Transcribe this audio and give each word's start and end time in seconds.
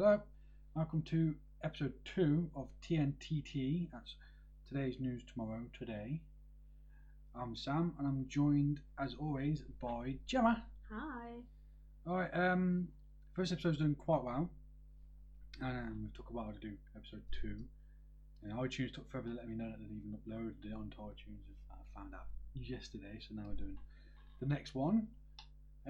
Hello, 0.00 0.20
welcome 0.76 1.02
to 1.10 1.34
episode 1.64 1.92
two 2.04 2.48
of 2.54 2.68
TNTT. 2.88 3.88
That's 3.92 4.14
today's 4.68 5.00
news 5.00 5.22
tomorrow 5.24 5.62
today. 5.76 6.20
I'm 7.34 7.56
Sam, 7.56 7.94
and 7.98 8.06
I'm 8.06 8.24
joined 8.28 8.78
as 9.00 9.16
always 9.18 9.64
by 9.82 10.14
Gemma. 10.24 10.62
Hi. 10.92 11.30
All 12.06 12.14
right, 12.14 12.30
um, 12.32 12.86
first 13.34 13.50
episode's 13.50 13.78
doing 13.78 13.96
quite 13.96 14.22
well, 14.22 14.48
and 15.60 15.78
um, 15.78 16.00
we 16.04 16.16
took 16.16 16.30
a 16.30 16.32
while 16.32 16.52
to 16.52 16.60
do 16.60 16.74
episode 16.94 17.22
two. 17.42 17.56
And 18.44 18.52
iTunes 18.52 18.94
took 18.94 19.10
forever 19.10 19.30
to 19.30 19.34
let 19.34 19.48
me 19.48 19.56
know 19.56 19.68
that 19.68 19.80
they'd 19.80 19.86
even 19.86 20.16
uploaded 20.16 20.64
it 20.64 20.74
onto 20.76 20.96
iTunes. 20.98 21.42
I 21.72 21.98
found 21.98 22.14
out 22.14 22.26
yesterday, 22.54 23.18
so 23.18 23.34
now 23.34 23.42
we're 23.48 23.56
doing 23.56 23.78
the 24.38 24.46
next 24.46 24.76
one. 24.76 25.08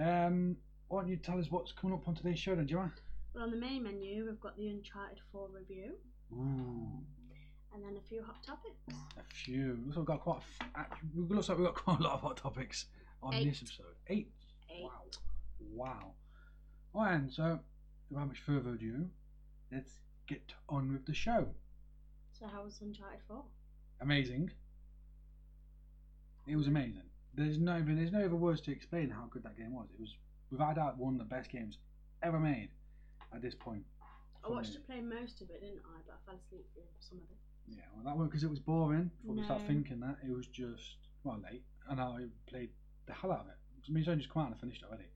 Um, 0.00 0.56
why 0.88 1.02
don't 1.02 1.10
you 1.10 1.18
tell 1.18 1.38
us 1.38 1.50
what's 1.50 1.72
coming 1.72 1.94
up 1.94 2.08
on 2.08 2.14
today's 2.14 2.38
show, 2.38 2.54
then, 2.54 2.66
Gemma? 2.66 2.90
Well, 3.38 3.44
on 3.46 3.52
the 3.52 3.56
main 3.56 3.84
menu, 3.84 4.24
we've 4.26 4.40
got 4.40 4.56
the 4.56 4.66
Uncharted 4.66 5.18
4 5.30 5.48
review 5.54 5.92
Ooh. 6.32 7.04
and 7.72 7.84
then 7.84 7.96
a 7.96 8.00
few 8.08 8.20
hot 8.20 8.42
topics. 8.42 8.82
A 9.16 9.22
few. 9.32 9.78
Looks 9.84 9.96
like 9.96 9.96
we've 9.98 10.06
got 10.06 10.20
quite. 10.22 10.40
A 10.74 10.80
f- 10.80 10.98
looks 11.14 11.48
like 11.48 11.58
we've 11.58 11.66
got 11.68 11.76
quite 11.76 12.00
a 12.00 12.02
lot 12.02 12.14
of 12.14 12.20
hot 12.20 12.36
topics 12.38 12.86
on 13.22 13.34
Eight. 13.34 13.44
this 13.48 13.62
episode. 13.62 13.94
Eight. 14.08 14.32
Eight. 14.68 14.82
Wow. 14.82 15.02
Wow. 15.72 16.12
All 16.92 17.02
right, 17.04 17.14
and 17.14 17.32
so 17.32 17.60
without 18.10 18.26
much 18.26 18.40
further 18.40 18.70
ado, 18.70 19.06
let's 19.70 19.92
get 20.26 20.52
on 20.68 20.92
with 20.92 21.06
the 21.06 21.14
show. 21.14 21.46
So, 22.40 22.46
how 22.48 22.64
was 22.64 22.80
Uncharted 22.82 23.20
4? 23.28 23.44
Amazing. 24.00 24.50
It 26.48 26.56
was 26.56 26.66
amazing. 26.66 27.02
There's 27.34 27.58
no 27.58 27.78
even 27.78 27.94
there's 27.94 28.10
no 28.10 28.24
other 28.24 28.34
words 28.34 28.60
to 28.62 28.72
explain 28.72 29.10
how 29.10 29.26
good 29.30 29.44
that 29.44 29.56
game 29.56 29.72
was. 29.74 29.86
It 29.94 30.00
was 30.00 30.16
without 30.50 30.74
doubt 30.74 30.98
one 30.98 31.12
of 31.12 31.18
the 31.20 31.24
best 31.24 31.52
games 31.52 31.78
ever 32.20 32.40
made 32.40 32.70
at 33.34 33.42
this 33.42 33.54
point. 33.54 33.82
I 34.44 34.48
watched 34.50 34.72
you 34.74 34.80
play 34.80 35.00
most 35.00 35.42
of 35.42 35.50
it, 35.50 35.60
didn't 35.60 35.82
I? 35.84 35.98
But 36.06 36.14
I 36.14 36.18
fell 36.26 36.38
asleep 36.40 36.66
for 36.74 36.82
some 37.00 37.18
of 37.18 37.24
it. 37.30 37.38
Yeah, 37.76 37.84
well, 37.94 38.04
that 38.04 38.16
one 38.16 38.26
because 38.28 38.44
it 38.44 38.50
was 38.50 38.60
boring. 38.60 39.10
Before 39.20 39.34
we 39.36 39.42
start 39.44 39.62
thinking 39.66 40.00
that 40.00 40.16
it 40.26 40.32
was 40.34 40.46
just 40.46 40.96
well 41.24 41.40
late, 41.50 41.62
and 41.90 42.00
I 42.00 42.26
played 42.46 42.70
the 43.06 43.12
hell 43.12 43.32
out 43.32 43.40
of 43.40 43.46
it. 43.48 43.58
I 43.86 43.90
mean, 43.92 44.00
it's 44.00 44.08
only 44.08 44.22
just 44.22 44.32
come 44.32 44.42
out 44.42 44.46
and 44.48 44.54
I 44.56 44.58
finished 44.58 44.82
it 44.82 44.88
already. 44.88 45.10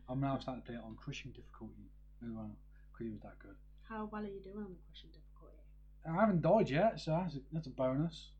I'm 0.08 0.20
now 0.20 0.38
starting 0.38 0.62
to 0.62 0.66
play 0.66 0.76
it 0.76 0.82
on 0.84 0.96
crushing 0.96 1.30
difficulty 1.32 1.90
as 2.22 2.30
well 2.32 2.50
because 2.92 3.06
it 3.06 3.12
was 3.12 3.22
that 3.22 3.38
good. 3.38 3.54
How 3.88 4.08
well 4.10 4.22
are 4.22 4.26
you 4.26 4.40
doing 4.40 4.64
on 4.64 4.72
the 4.74 4.80
crushing 4.90 5.10
difficulty? 5.10 5.60
I 6.06 6.18
haven't 6.20 6.42
died 6.42 6.68
yet, 6.70 7.00
so 7.00 7.12
that's 7.12 7.36
a, 7.36 7.40
that's 7.52 7.66
a 7.66 7.70
bonus. 7.70 8.30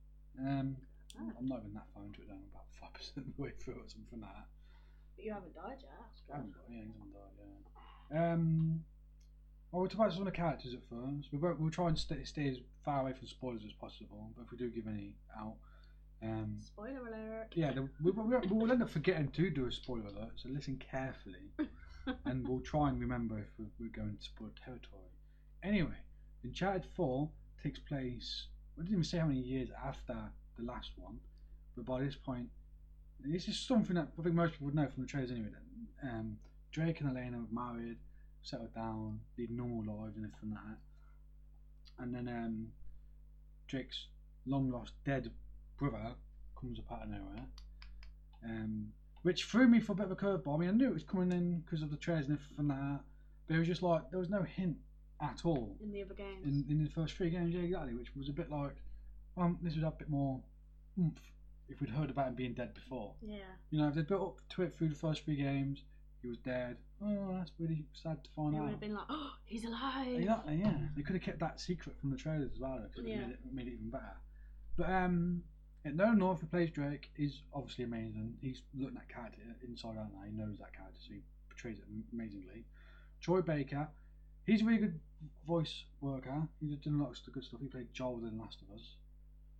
Um, 0.40 0.76
Ah. 1.16 1.30
I'm 1.38 1.46
not 1.46 1.60
even 1.60 1.74
that 1.74 1.86
far 1.94 2.02
into 2.04 2.22
it. 2.22 2.28
I'm 2.28 2.42
about 2.50 2.66
five 2.80 2.92
percent 2.92 3.26
of 3.28 3.36
the 3.36 3.42
way 3.42 3.52
through 3.62 3.74
or 3.74 3.86
something 3.86 4.18
like 4.20 4.34
that. 4.34 4.48
But 5.14 5.24
you 5.24 5.32
haven't 5.32 5.54
died 5.54 5.78
yet. 5.78 5.94
That's 5.94 6.22
I 6.26 6.36
haven't 6.42 6.54
died. 6.58 6.66
Yeah, 6.74 6.82
I 6.82 6.90
haven't 6.98 7.14
died. 7.14 7.34
Yeah. 8.10 8.32
Um. 8.34 8.84
Well, 9.74 9.80
we'll 9.80 9.90
talk 9.90 9.98
about 9.98 10.12
some 10.12 10.20
of 10.20 10.26
the 10.26 10.30
characters 10.30 10.72
at 10.72 10.78
first. 10.88 11.32
We 11.32 11.38
won't, 11.38 11.58
we'll 11.58 11.68
try 11.68 11.88
and 11.88 11.98
stay, 11.98 12.22
stay 12.22 12.46
as 12.48 12.58
far 12.84 13.00
away 13.00 13.12
from 13.12 13.26
spoilers 13.26 13.62
as 13.66 13.72
possible. 13.72 14.30
But 14.36 14.44
if 14.44 14.52
we 14.52 14.56
do 14.56 14.70
give 14.70 14.86
any 14.86 15.16
out, 15.36 15.56
um, 16.22 16.58
Spoiler 16.60 17.00
alert. 17.08 17.48
yeah, 17.54 17.72
the, 17.72 17.88
we, 18.00 18.12
we, 18.12 18.36
we'll 18.52 18.70
end 18.70 18.84
up 18.84 18.90
forgetting 18.90 19.32
to 19.32 19.50
do 19.50 19.66
a 19.66 19.72
spoiler 19.72 20.06
alert. 20.06 20.30
So 20.36 20.48
listen 20.48 20.80
carefully, 20.92 21.50
and 22.24 22.46
we'll 22.46 22.60
try 22.60 22.88
and 22.88 23.00
remember 23.00 23.36
if 23.40 23.48
we're, 23.58 23.66
we're 23.80 23.90
going 23.90 24.16
to 24.16 24.24
spoil 24.24 24.50
territory. 24.64 25.10
Anyway, 25.64 25.98
Uncharted 26.44 26.86
Four 26.94 27.28
takes 27.60 27.80
place. 27.80 28.46
We 28.76 28.84
didn't 28.84 28.92
even 28.92 29.04
say 29.04 29.18
how 29.18 29.26
many 29.26 29.40
years 29.40 29.70
after 29.84 30.16
the 30.56 30.64
last 30.64 30.90
one, 30.94 31.18
but 31.74 31.84
by 31.84 32.00
this 32.00 32.14
point, 32.14 32.46
this 33.18 33.48
is 33.48 33.58
something 33.58 33.96
that 33.96 34.06
I 34.16 34.22
think 34.22 34.36
most 34.36 34.52
people 34.52 34.66
would 34.66 34.76
know 34.76 34.86
from 34.86 35.02
the 35.02 35.08
trailers 35.08 35.32
anyway. 35.32 35.48
Then, 36.00 36.10
um, 36.12 36.36
Drake 36.70 37.00
and 37.00 37.10
Elena 37.10 37.38
were 37.38 37.62
married, 37.62 37.96
settled 38.44 38.74
down, 38.74 39.20
lead 39.38 39.50
normal 39.50 39.78
lives 40.00 40.16
and 40.16 40.24
everything 40.26 40.50
like 40.50 40.64
that. 40.64 42.02
And 42.02 42.14
then 42.14 42.28
um, 42.28 42.68
Drake's 43.68 44.06
long 44.46 44.70
lost 44.70 44.92
dead 45.04 45.30
brother 45.78 46.14
comes 46.60 46.78
up 46.78 46.92
out 46.92 47.02
of 47.04 47.08
nowhere, 47.10 47.46
um, 48.44 48.88
which 49.22 49.44
threw 49.44 49.66
me 49.66 49.80
for 49.80 49.92
a 49.92 49.94
bit 49.94 50.06
of 50.06 50.12
a 50.12 50.16
curveball. 50.16 50.54
I 50.56 50.58
mean, 50.58 50.68
I 50.68 50.72
knew 50.72 50.88
it 50.88 50.94
was 50.94 51.02
coming 51.02 51.32
in 51.32 51.60
because 51.60 51.82
of 51.82 51.90
the 51.90 51.96
trailers 51.96 52.26
and 52.26 52.38
everything 52.38 52.68
like 52.68 52.78
that, 52.78 53.00
but 53.46 53.56
it 53.56 53.58
was 53.58 53.68
just 53.68 53.82
like 53.82 54.10
there 54.10 54.20
was 54.20 54.30
no 54.30 54.42
hint 54.42 54.76
at 55.22 55.40
all 55.44 55.76
In 55.82 55.92
the 55.92 56.02
other 56.02 56.14
games. 56.14 56.44
in, 56.44 56.64
in 56.68 56.84
the 56.84 56.90
first 56.90 57.14
three 57.14 57.30
games, 57.30 57.54
yeah, 57.54 57.62
exactly, 57.62 57.94
which 57.94 58.14
was 58.16 58.28
a 58.28 58.32
bit 58.32 58.50
like, 58.50 58.74
um, 59.36 59.58
this 59.62 59.74
would 59.74 59.84
have 59.84 59.94
a 59.94 59.96
bit 59.96 60.10
more 60.10 60.40
oomph 60.98 61.20
if 61.68 61.80
we'd 61.80 61.90
heard 61.90 62.10
about 62.10 62.28
him 62.28 62.34
being 62.34 62.52
dead 62.52 62.74
before. 62.74 63.14
yeah. 63.26 63.38
You 63.70 63.78
know, 63.80 63.88
if 63.88 63.94
they 63.94 64.02
built 64.02 64.22
up 64.22 64.48
to 64.56 64.62
it 64.62 64.76
through 64.76 64.88
the 64.88 64.94
first 64.94 65.24
three 65.24 65.36
games, 65.36 65.82
he 66.20 66.28
was 66.28 66.36
dead. 66.38 66.76
Oh, 67.02 67.34
that's 67.36 67.50
really 67.58 67.84
sad 67.92 68.22
to 68.24 68.30
find 68.30 68.54
It 68.54 68.58
would 68.58 68.64
out. 68.66 68.70
have 68.70 68.80
been 68.80 68.94
like, 68.94 69.06
oh, 69.08 69.32
he's 69.44 69.64
alive. 69.64 70.14
Exactly, 70.20 70.56
yeah. 70.56 70.74
They 70.96 71.02
could 71.02 71.14
have 71.16 71.22
kept 71.22 71.38
that 71.40 71.60
secret 71.60 71.96
from 72.00 72.10
the 72.10 72.16
trailers 72.16 72.52
as 72.54 72.60
well, 72.60 72.78
it 72.78 72.90
Yeah. 73.04 73.20
made, 73.20 73.30
it, 73.30 73.38
made 73.52 73.66
it 73.66 73.72
even 73.74 73.90
better. 73.90 74.16
But 74.76 74.88
um, 74.90 75.42
yeah, 75.84 75.92
Nolan 75.92 76.18
North, 76.18 76.40
who 76.40 76.46
plays 76.46 76.70
Drake, 76.70 77.10
is 77.16 77.42
obviously 77.52 77.84
amazing. 77.84 78.34
He's 78.40 78.62
looking 78.74 78.96
at 78.96 79.02
that 79.08 79.14
character 79.14 79.40
inside 79.66 79.98
out 79.98 80.12
now. 80.12 80.22
He 80.26 80.32
knows 80.32 80.58
that 80.58 80.72
character, 80.72 80.98
so 81.06 81.12
he 81.14 81.20
portrays 81.48 81.78
it 81.78 81.84
amazingly. 82.12 82.64
Troy 83.20 83.40
Baker, 83.42 83.88
he's 84.46 84.62
a 84.62 84.64
really 84.64 84.78
good 84.78 85.00
voice 85.46 85.84
worker. 86.00 86.48
He's 86.60 86.76
done 86.78 87.00
a 87.00 87.02
lot 87.02 87.10
of 87.10 87.32
good 87.32 87.44
stuff. 87.44 87.60
He 87.60 87.66
played 87.68 87.92
Joel 87.92 88.24
in 88.26 88.38
Last 88.38 88.62
of 88.62 88.74
Us, 88.74 88.96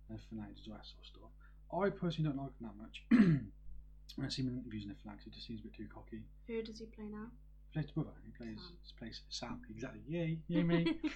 and 0.09 0.17
everything 0.17 0.39
like 0.39 0.47
that, 0.47 0.55
he 0.55 0.69
does 0.69 0.77
that 0.77 0.85
sort 0.85 0.99
of 0.99 1.05
stuff. 1.05 1.31
I 1.73 1.89
personally 1.89 2.29
don't 2.29 2.37
like 2.41 2.53
him 2.59 2.67
that 2.69 2.77
much. 2.81 3.41
I 4.23 4.29
see 4.29 4.41
him 4.43 4.49
in 4.49 4.57
interviews 4.59 4.83
and 4.83 4.91
everything 4.91 5.11
like 5.11 5.17
that, 5.17 5.23
'cause 5.23 5.25
he 5.25 5.31
just 5.31 5.47
seems 5.47 5.59
a 5.59 5.63
bit 5.63 5.73
too 5.73 5.87
cocky. 5.87 6.23
Who 6.47 6.61
does 6.63 6.79
he 6.79 6.85
play 6.85 7.05
now? 7.05 7.27
He 7.69 7.73
plays 7.73 7.87
the 7.87 7.93
brother. 7.93 8.11
He 8.23 8.31
plays 8.31 8.59
Sam. 8.61 8.97
plays 8.97 9.21
Sam. 9.29 9.61
Exactly. 9.69 10.01
Yay, 10.07 10.39
yay 10.47 10.63
me. 10.63 10.97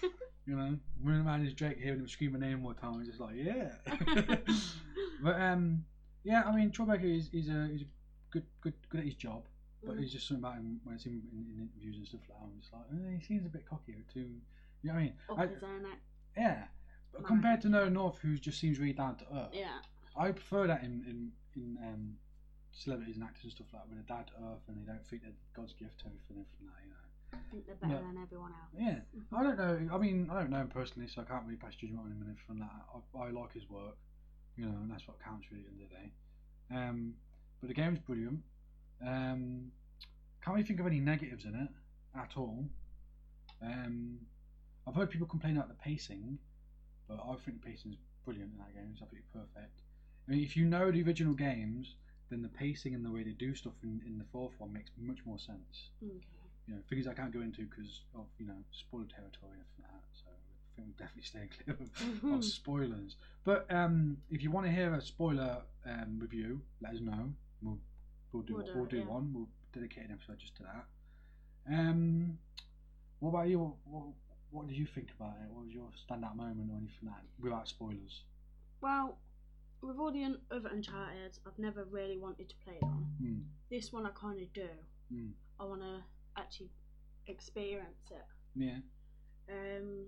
You 0.46 0.56
know, 0.56 0.80
running 1.04 1.28
around 1.28 1.44
his 1.46 1.54
Drake 1.54 1.78
hearing 1.78 2.00
him 2.00 2.08
scream 2.08 2.32
my 2.34 2.40
name 2.40 2.64
one 2.64 2.74
time, 2.74 2.98
was 2.98 3.08
just 3.08 3.20
like, 3.20 3.36
yeah. 3.36 3.70
but 5.22 5.40
um, 5.40 5.86
yeah, 6.24 6.44
I 6.44 6.56
mean, 6.56 6.72
Troy 6.72 6.86
Baker 6.86 7.06
is 7.06 7.30
he's 7.32 7.50
a 7.50 7.68
he's 7.72 7.82
a 7.84 7.86
good 8.32 8.44
good 8.62 8.74
good 8.90 9.02
at 9.02 9.06
his 9.06 9.14
job, 9.16 9.44
but 9.84 9.94
Mm. 9.94 9.98
there's 10.00 10.12
just 10.12 10.28
something 10.28 10.44
about 10.44 10.56
him 10.56 10.80
when 10.84 10.96
I 10.96 10.98
see 10.98 11.12
him 11.12 11.22
in, 11.32 11.46
in 11.54 11.62
interviews 11.70 11.98
and 11.98 12.08
stuff 12.08 12.22
like 12.30 12.40
that. 12.40 12.46
I'm 12.46 12.60
just 12.60 12.74
like, 12.74 12.82
eh, 13.14 13.18
he 13.20 13.24
seems 13.26 13.46
a 13.46 13.50
bit 13.50 13.66
cocky, 13.68 13.94
or 13.94 14.04
too. 14.12 14.20
You 14.82 14.90
know 14.90 14.94
what 14.94 15.00
I 15.00 15.04
mean? 15.04 15.14
Up 15.30 15.40
I- 15.40 15.48
his 15.48 15.64
own. 15.64 15.86
Yeah. 16.36 16.64
But 17.12 17.26
compared 17.26 17.62
to 17.62 17.70
Nolan 17.70 17.94
North, 17.94 18.18
who 18.20 18.36
just 18.38 18.60
seems 18.60 18.80
really 18.80 18.94
down 18.94 19.18
to 19.18 19.26
earth, 19.36 19.50
Yeah. 19.54 19.80
I 20.16 20.32
prefer 20.32 20.66
that 20.68 20.84
in 20.84 21.04
in, 21.06 21.32
in 21.56 21.78
um, 21.84 22.18
celebrities 22.80 23.16
and 23.20 23.24
actors 23.28 23.44
and 23.44 23.52
stuff 23.52 23.68
like 23.76 23.84
that, 23.84 23.88
when 23.92 24.00
they're 24.00 24.08
down 24.16 24.24
to 24.32 24.36
earth 24.48 24.64
and 24.72 24.80
they 24.80 24.88
don't 24.88 25.04
think 25.12 25.22
they're 25.24 25.36
God's 25.54 25.74
gift 25.76 26.00
to 26.00 26.06
everything, 26.08 26.40
like 26.40 26.48
that, 26.64 26.80
you 26.88 26.90
know. 26.96 27.04
I 27.36 27.38
think 27.52 27.68
they're 27.68 27.76
better 27.76 28.00
Yeah. 28.00 28.08
than 28.08 28.18
everyone 28.24 28.54
else. 28.56 28.72
Yeah, 28.74 29.00
I 29.38 29.44
don't 29.44 29.60
know. 29.60 29.76
I 29.94 29.98
mean, 30.00 30.30
I 30.32 30.40
don't 30.40 30.50
know 30.50 30.64
him 30.64 30.72
personally, 30.72 31.08
so 31.12 31.22
I 31.22 31.26
can't 31.26 31.44
really 31.46 31.60
pass 31.60 31.76
judgment 31.76 32.00
on 32.02 32.12
him 32.12 32.22
and 32.24 32.32
everything 32.32 32.64
like 32.64 32.72
that. 32.72 32.86
I, 32.96 33.28
I 33.28 33.32
like 33.36 33.52
his 33.54 33.68
work, 33.70 33.98
you 34.56 34.66
know, 34.66 34.74
and 34.80 34.90
that's 34.90 35.06
what 35.08 35.20
counts 35.22 35.46
really 35.52 35.66
at 35.68 35.70
the 35.70 35.76
end 35.76 35.84
of 35.84 35.90
the 35.92 35.96
day. 36.00 36.08
Um, 36.72 36.98
but 37.60 37.68
the 37.68 37.76
game's 37.76 38.00
brilliant. 38.00 38.40
Um, 39.06 39.72
can't 40.42 40.56
really 40.56 40.66
think 40.68 40.80
of 40.80 40.88
any 40.88 41.00
negatives 41.00 41.44
in 41.46 41.54
it 41.56 41.70
at 42.18 42.32
all. 42.38 42.64
Um, 43.62 44.20
I've 44.88 44.96
heard 44.96 45.10
people 45.10 45.28
complain 45.28 45.58
about 45.58 45.68
the 45.68 45.76
pacing, 45.76 46.40
but 47.08 47.20
I 47.20 47.36
think 47.44 47.62
the 47.62 47.70
pacing 47.70 47.92
is 47.92 47.98
brilliant 48.26 48.52
in 48.54 48.58
that 48.60 48.74
game. 48.74 48.90
It's 48.94 49.02
absolutely 49.02 49.28
perfect. 49.34 49.82
I 50.28 50.32
mean, 50.32 50.44
if 50.44 50.56
you 50.56 50.66
know 50.66 50.92
the 50.92 51.04
original 51.04 51.34
games, 51.34 51.96
then 52.30 52.42
the 52.42 52.48
pacing 52.50 52.94
and 52.96 53.04
the 53.06 53.12
way 53.12 53.24
they 53.24 53.32
do 53.32 53.54
stuff 53.56 53.74
in, 53.84 54.02
in 54.06 54.18
the 54.18 54.26
fourth 54.32 54.54
one 54.60 54.72
makes 54.74 54.92
much 54.98 55.20
more 55.26 55.40
sense 55.40 55.90
Okay. 56.04 56.14
you 56.68 56.76
know, 56.76 56.82
things 56.90 57.08
I 57.08 57.14
can't 57.14 57.34
go 57.34 57.42
into 57.42 57.64
because 57.66 58.02
of 58.16 58.26
you 58.38 58.46
know 58.46 58.58
spoiler 58.72 59.06
territory 59.06 59.54
and 59.78 59.86
that. 59.86 60.04
So 60.14 60.26
I 60.30 60.76
think 60.76 60.88
we'll 60.88 61.08
definitely 61.08 61.24
stay 61.24 61.50
clear 61.64 61.78
of, 61.80 62.34
of 62.34 62.46
spoilers. 62.60 63.16
But 63.44 63.66
um, 63.74 64.18
if 64.30 64.44
you 64.44 64.52
want 64.52 64.66
to 64.68 64.72
hear 64.72 64.94
a 64.94 65.02
spoiler 65.02 65.58
um, 65.86 66.20
review, 66.20 66.62
let 66.82 66.94
us 66.94 67.00
know. 67.02 67.30
We'll 67.62 67.80
we'll 68.32 68.44
do 68.44 68.56
We'll 68.56 68.64
we'll, 68.66 68.74
do 68.76 68.84
it, 68.84 68.90
do 68.92 68.98
yeah. 68.98 69.06
one. 69.14 69.34
We'll 69.34 69.50
dedicate 69.74 70.06
an 70.06 70.12
episode 70.12 70.38
just 70.40 70.56
to 70.58 70.64
that. 70.64 70.86
Um, 71.72 72.38
what 73.20 73.30
about 73.30 73.48
you? 73.50 73.60
What, 73.60 73.74
what, 73.86 74.04
what 74.52 74.68
did 74.68 74.78
you 74.78 74.86
think 74.86 75.10
about 75.20 75.34
it? 75.44 75.50
What 75.52 75.66
was 75.66 75.74
your 75.74 75.90
standout 76.08 76.36
moment 76.36 76.70
or 76.72 76.78
anything 76.78 77.06
like 77.08 77.16
that 77.18 77.44
without 77.44 77.68
spoilers? 77.68 78.22
Well, 78.82 79.18
with 79.82 79.98
all 79.98 80.12
the 80.12 80.24
un- 80.24 80.42
other 80.52 80.70
Uncharted, 80.72 81.38
I've 81.46 81.58
never 81.60 81.86
really 81.86 82.18
wanted 82.18 82.50
to 82.50 82.56
play 82.64 82.78
them. 82.82 83.08
Hmm. 83.22 83.38
This 83.70 83.92
one 83.94 84.06
I 84.06 84.10
kind 84.12 84.42
of 84.42 84.52
do. 84.54 84.68
Mm. 85.14 85.32
I 85.60 85.64
want 85.66 85.82
to 85.82 86.02
actually 86.38 86.70
experience 87.28 88.12
it. 88.12 88.26
Yeah, 88.56 88.80
Um, 89.50 90.06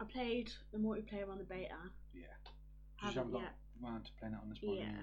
I 0.00 0.04
played 0.04 0.50
the 0.72 0.78
multiplayer 0.78 1.28
on 1.28 1.38
the 1.38 1.44
beta. 1.44 1.74
yeah. 2.14 2.22
Just 3.02 3.14
Haven't 3.16 3.32
got 3.32 3.40
yet. 3.42 3.54
around 3.82 4.04
to 4.04 4.12
playing 4.18 4.34
it 4.34 4.40
on 4.42 4.48
this 4.50 4.62
one. 4.62 4.76
Yeah. 4.76 5.02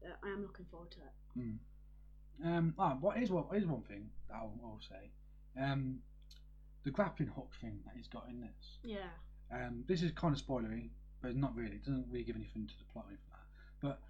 But 0.00 0.18
I 0.24 0.32
am 0.32 0.42
looking 0.42 0.66
forward 0.70 0.90
to 0.92 0.98
it. 0.98 1.38
Mm. 1.38 1.58
Um, 2.44 2.74
ah, 2.78 2.96
what 3.00 3.18
is 3.22 3.30
one 3.30 3.44
is 3.54 3.64
one 3.66 3.82
thing 3.82 4.10
that 4.28 4.34
I'll, 4.34 4.52
I'll 4.64 4.80
say. 4.88 5.10
Um, 5.60 6.00
the 6.84 6.90
grappling 6.90 7.28
hook 7.28 7.52
thing 7.60 7.78
that 7.84 7.94
he's 7.96 8.08
got 8.08 8.26
in 8.28 8.40
this. 8.40 8.78
Yeah. 8.82 9.10
Um, 9.52 9.84
this 9.86 10.02
is 10.02 10.10
kind 10.12 10.34
of 10.34 10.42
spoilery, 10.44 10.90
but 11.22 11.28
it's 11.30 11.38
not 11.38 11.54
really. 11.56 11.76
It 11.76 11.84
doesn't 11.84 12.06
really 12.10 12.24
give 12.24 12.36
anything 12.36 12.66
to 12.66 12.74
the 12.78 12.84
plot 12.92 13.06
or 13.06 13.10
anything 13.10 13.30
like 13.30 13.40
that. 13.40 13.86
But 13.86 14.00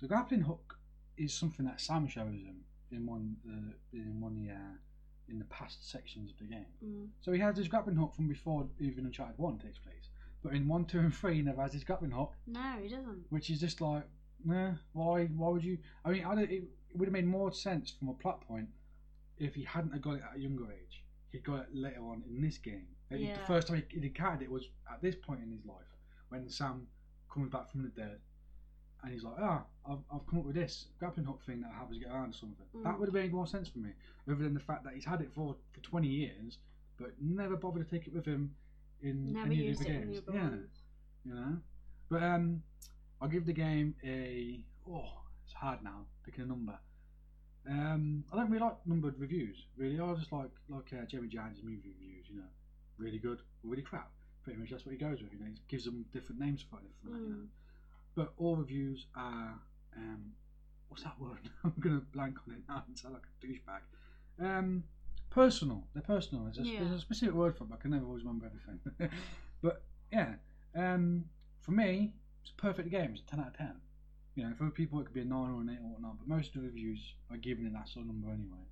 the 0.00 0.08
grappling 0.08 0.42
hook 0.42 0.78
is 1.16 1.34
something 1.34 1.66
that 1.66 1.80
Sam 1.80 2.06
shows 2.06 2.32
him 2.32 2.64
in 2.92 3.04
one 3.04 3.36
uh, 3.46 3.72
in 3.92 4.20
one 4.20 4.32
of 4.32 4.38
the 4.38 4.52
uh, 4.52 4.76
in 5.28 5.38
the 5.38 5.44
past 5.46 5.88
sections 5.90 6.30
of 6.30 6.38
the 6.38 6.44
game. 6.44 6.66
Mm. 6.84 7.08
So 7.20 7.32
he 7.32 7.40
has 7.40 7.56
his 7.56 7.68
grappling 7.68 7.96
hook 7.96 8.14
from 8.14 8.28
before 8.28 8.66
even 8.78 9.04
Uncharted 9.04 9.38
One 9.38 9.58
takes 9.58 9.78
place. 9.78 10.08
But 10.42 10.54
in 10.54 10.66
one, 10.66 10.86
two, 10.86 11.00
and 11.00 11.14
three, 11.14 11.34
he 11.34 11.42
never 11.42 11.60
has 11.60 11.74
his 11.74 11.84
grappling 11.84 12.12
hook, 12.12 12.32
No, 12.46 12.76
he 12.82 12.88
doesn't. 12.88 13.26
which 13.28 13.50
is 13.50 13.60
just 13.60 13.82
like, 13.82 14.04
nah, 14.42 14.70
why? 14.94 15.26
Why 15.26 15.50
would 15.50 15.62
you? 15.62 15.76
I 16.04 16.10
mean, 16.10 16.24
I 16.24 16.34
don't, 16.34 16.50
it, 16.50 16.64
it 16.88 16.96
would 16.96 17.06
have 17.06 17.12
made 17.12 17.26
more 17.26 17.52
sense 17.52 17.90
from 17.98 18.08
a 18.08 18.14
plot 18.14 18.40
point 18.48 18.68
if 19.38 19.54
he 19.54 19.64
hadn't 19.64 20.00
got 20.00 20.14
it 20.14 20.22
at 20.30 20.38
a 20.38 20.40
younger 20.40 20.64
age. 20.72 21.04
He 21.30 21.38
got 21.38 21.60
it 21.60 21.68
later 21.74 22.00
on 22.00 22.22
in 22.28 22.40
this 22.40 22.56
game. 22.56 22.86
Yeah. 23.10 23.34
The 23.34 23.46
first 23.46 23.68
time 23.68 23.82
he, 23.90 24.00
he 24.00 24.06
encountered 24.06 24.42
it 24.42 24.50
was 24.50 24.68
at 24.90 25.02
this 25.02 25.14
point 25.14 25.40
in 25.42 25.50
his 25.50 25.64
life 25.66 25.76
when 26.30 26.48
Sam 26.48 26.86
comes 27.32 27.50
back 27.50 27.70
from 27.70 27.82
the 27.82 27.88
dead. 27.90 28.18
And 29.02 29.12
he's 29.12 29.22
like, 29.24 29.36
ah, 29.40 29.62
I've, 29.88 29.98
I've 30.12 30.26
come 30.26 30.40
up 30.40 30.44
with 30.44 30.54
this 30.56 30.86
grappling 30.98 31.24
hook 31.26 31.42
thing 31.46 31.60
that 31.62 31.72
helps 31.72 31.96
get 31.98 32.08
around 32.10 32.30
or 32.30 32.36
something. 32.36 32.66
That 32.82 32.94
Mm. 32.94 32.98
would 32.98 33.06
have 33.08 33.14
made 33.14 33.32
more 33.32 33.46
sense 33.46 33.68
for 33.68 33.78
me, 33.78 33.90
other 34.28 34.42
than 34.42 34.52
the 34.54 34.60
fact 34.60 34.84
that 34.84 34.92
he's 34.94 35.04
had 35.06 35.20
it 35.22 35.32
for, 35.32 35.56
for 35.72 35.80
20 35.80 36.06
years, 36.06 36.58
but 36.98 37.12
never 37.20 37.56
bothered 37.56 37.88
to 37.88 37.96
take 37.98 38.06
it 38.06 38.12
with 38.14 38.26
him 38.26 38.54
in 39.02 39.32
Never 39.32 39.46
any 39.46 39.70
of 39.70 39.78
the 39.78 39.84
it 39.84 39.88
other 39.88 39.98
in 40.02 40.06
games. 40.12 40.22
yeah, 40.32 40.40
ones. 40.40 40.68
you 41.24 41.34
know. 41.34 41.56
But 42.10 42.22
um, 42.22 42.62
I'll 43.22 43.28
give 43.28 43.46
the 43.46 43.52
game 43.54 43.94
a. 44.04 44.62
Oh, 44.90 45.08
it's 45.44 45.54
hard 45.54 45.82
now 45.82 46.04
picking 46.24 46.44
a 46.44 46.46
number. 46.46 46.78
Um, 47.68 48.24
I 48.32 48.36
don't 48.36 48.50
really 48.50 48.62
like 48.64 48.76
numbered 48.86 49.18
reviews. 49.18 49.56
Really, 49.76 49.98
I 50.00 50.14
just 50.14 50.32
like 50.32 50.50
like 50.68 50.92
uh, 50.92 51.04
Jeremy 51.06 51.28
Jahns' 51.28 51.62
movie 51.62 51.94
reviews. 51.98 52.26
You 52.28 52.36
know, 52.38 52.48
really 52.98 53.18
good 53.18 53.38
or 53.64 53.70
really 53.70 53.82
crap. 53.82 54.10
Pretty 54.42 54.58
much 54.58 54.70
that's 54.70 54.86
what 54.86 54.92
he 54.92 54.98
goes 54.98 55.22
with. 55.22 55.32
You 55.32 55.38
know, 55.40 55.46
he 55.46 55.54
gives 55.68 55.84
them 55.84 56.04
different 56.12 56.40
names 56.40 56.64
for 56.68 56.76
it. 56.76 56.82
and 56.82 56.90
everything 56.90 57.12
like 57.12 57.20
that, 57.20 57.28
You 57.28 57.34
know? 57.34 57.42
Mm. 57.42 57.48
But 58.14 58.32
all 58.38 58.56
reviews 58.56 59.06
are 59.14 59.54
um, 59.96 60.32
what's 60.88 61.02
that 61.04 61.18
word? 61.20 61.48
I'm 61.64 61.74
gonna 61.80 62.02
blank 62.12 62.38
on 62.48 62.54
it 62.54 62.60
now 62.68 62.82
and 62.86 62.98
sound 62.98 63.14
like 63.14 63.24
a 63.26 63.46
douchebag. 63.46 63.80
Um, 64.58 64.84
personal. 65.30 65.84
They're 65.94 66.02
personal. 66.02 66.44
There's 66.44 66.58
a, 66.58 66.62
Yeah. 66.62 66.80
there's 66.80 66.92
a 66.92 67.00
specific 67.00 67.34
word 67.34 67.56
for 67.56 67.64
it, 67.64 67.70
but 67.70 67.78
I 67.78 67.82
can 67.82 67.90
never 67.92 68.06
always 68.06 68.24
remember 68.24 68.46
everything. 68.46 69.10
but 69.62 69.82
yeah, 70.12 70.34
um, 70.74 71.24
for 71.60 71.72
me, 71.72 72.12
it's 72.42 72.50
a 72.50 72.60
perfect 72.60 72.90
game. 72.90 73.10
It's 73.12 73.20
a 73.20 73.26
ten 73.26 73.40
out 73.40 73.48
of 73.48 73.56
ten. 73.56 73.74
You 74.34 74.44
know, 74.48 74.54
for 74.54 74.64
other 74.64 74.70
people 74.72 75.00
it 75.00 75.04
could 75.04 75.14
be 75.14 75.20
a 75.20 75.24
nine 75.24 75.50
or 75.50 75.60
an 75.60 75.68
eight 75.70 75.82
or 75.82 75.90
whatnot, 75.90 76.18
but 76.18 76.26
most 76.28 76.54
of 76.56 76.62
the 76.62 76.68
reviews 76.68 77.14
are 77.30 77.36
giving 77.36 77.66
it 77.66 77.72
that 77.74 77.88
sort 77.88 78.06
of 78.06 78.12
number 78.12 78.28
anyway. 78.28 78.64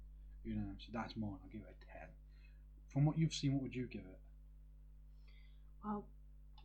You 0.45 0.55
know, 0.55 0.71
so 0.79 0.87
that's 0.93 1.17
mine. 1.17 1.37
I'll 1.43 1.51
give 1.53 1.61
it 1.61 1.77
a 1.83 1.85
ten. 1.99 2.09
From 2.89 3.05
what 3.05 3.19
you've 3.19 3.35
seen, 3.35 3.53
what 3.55 3.63
would 3.63 3.75
you 3.75 3.87
give 3.87 4.03
it? 4.03 4.19
Well, 5.89 6.05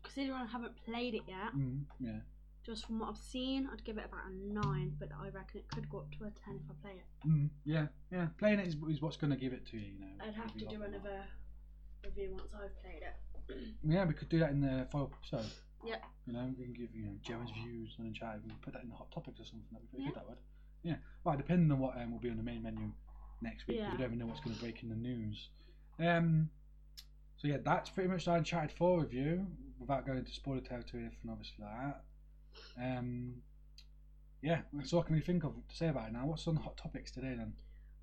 considering 0.04 0.38
I 0.38 0.46
haven't 0.46 0.74
played 0.86 1.14
it 1.16 1.22
yet, 1.28 1.54
Mm, 1.56 1.86
yeah. 2.00 2.20
just 2.66 2.86
from 2.86 3.00
what 3.00 3.10
I've 3.10 3.18
seen, 3.18 3.70
I'd 3.72 3.84
give 3.86 3.98
it 3.98 4.06
about 4.06 4.26
a 4.30 4.34
nine. 4.36 4.96
But 5.00 5.10
I 5.18 5.30
reckon 5.30 5.62
it 5.62 5.68
could 5.70 5.90
go 5.90 6.00
up 6.00 6.12
to 6.18 6.26
a 6.26 6.32
ten 6.32 6.56
if 6.64 6.70
I 6.70 6.74
play 6.82 6.92
it. 6.98 7.28
Mm, 7.28 7.50
yeah, 7.64 7.88
yeah. 8.12 8.28
Playing 8.38 8.60
it 8.60 8.68
is, 8.68 8.76
is 8.90 9.02
what's 9.02 9.18
going 9.18 9.32
to 9.32 9.38
give 9.38 9.54
it 9.54 9.66
to 9.68 9.78
you. 9.78 9.94
You 9.94 10.00
know. 10.02 10.26
I'd 10.26 10.34
have 10.36 10.52
to 10.54 10.60
do 10.60 10.66
like 10.66 10.74
it 10.76 10.82
another 10.96 11.24
review 12.04 12.32
once 12.38 12.54
I've 12.54 12.82
played 12.82 13.02
it. 13.04 13.16
Yeah, 13.84 14.06
we 14.06 14.14
could 14.14 14.30
do 14.30 14.40
that 14.40 14.52
in 14.52 14.62
the 14.62 14.88
follow 14.92 15.06
up 15.06 15.14
episode. 15.20 15.52
Yep. 15.86 16.02
You 16.28 16.34
know, 16.34 16.54
we 16.58 16.64
can 16.66 16.74
give 16.74 16.96
you 16.96 17.06
know 17.06 17.12
Gemma's 17.22 17.52
views 17.52 17.96
on 18.00 18.08
the 18.08 18.14
chat. 18.14 18.40
We 18.44 18.50
can 18.50 18.60
put 18.60 18.74
that 18.74 18.84
in 18.84 18.90
the 18.90 18.96
hot 18.96 19.12
topics 19.12 19.40
or 19.40 19.46
something. 19.46 19.68
That'd 19.72 19.90
be 19.92 19.98
pretty 19.98 20.04
Yeah. 20.06 20.10
good. 20.12 20.20
That 20.20 20.30
would. 20.30 20.38
Yeah. 20.84 20.96
Well, 21.24 21.38
depending 21.38 21.72
on 21.72 21.80
what 21.80 21.98
um, 21.98 22.12
will 22.12 22.20
be 22.20 22.30
on 22.30 22.38
the 22.38 22.44
main 22.44 22.64
menu 22.64 22.92
next 23.42 23.68
week, 23.68 23.78
Yeah. 23.78 23.92
We 23.92 23.98
don't 23.98 24.08
even 24.08 24.20
know 24.20 24.26
what's 24.28 24.40
going 24.42 24.56
to 24.56 24.62
break 24.62 24.82
in 24.84 24.90
the 24.90 24.96
news. 24.96 25.50
Um. 26.00 26.50
So 27.44 27.50
yeah, 27.50 27.58
that's 27.64 27.90
pretty 27.90 28.10
much 28.10 28.24
the 28.26 28.34
Uncharted 28.34 28.72
Four 28.72 29.02
review. 29.02 29.46
Without 29.78 30.06
going 30.06 30.20
into 30.20 30.32
spoiler 30.32 30.62
territory, 30.62 31.04
and 31.04 31.32
obviously 31.32 31.66
like 31.66 31.94
that. 32.78 32.92
Um. 32.98 33.34
Yeah, 34.42 34.62
so 34.84 34.98
what 34.98 35.08
can 35.08 35.16
we 35.16 35.22
think 35.22 35.44
of 35.44 35.54
to 35.56 35.76
say 35.76 35.88
about 35.90 36.10
it 36.10 36.14
now. 36.14 36.26
What's 36.26 36.48
on 36.48 36.56
the 36.56 36.62
hot 36.62 36.78
topics 36.78 37.12
today 37.12 37.34
then? 37.38 37.54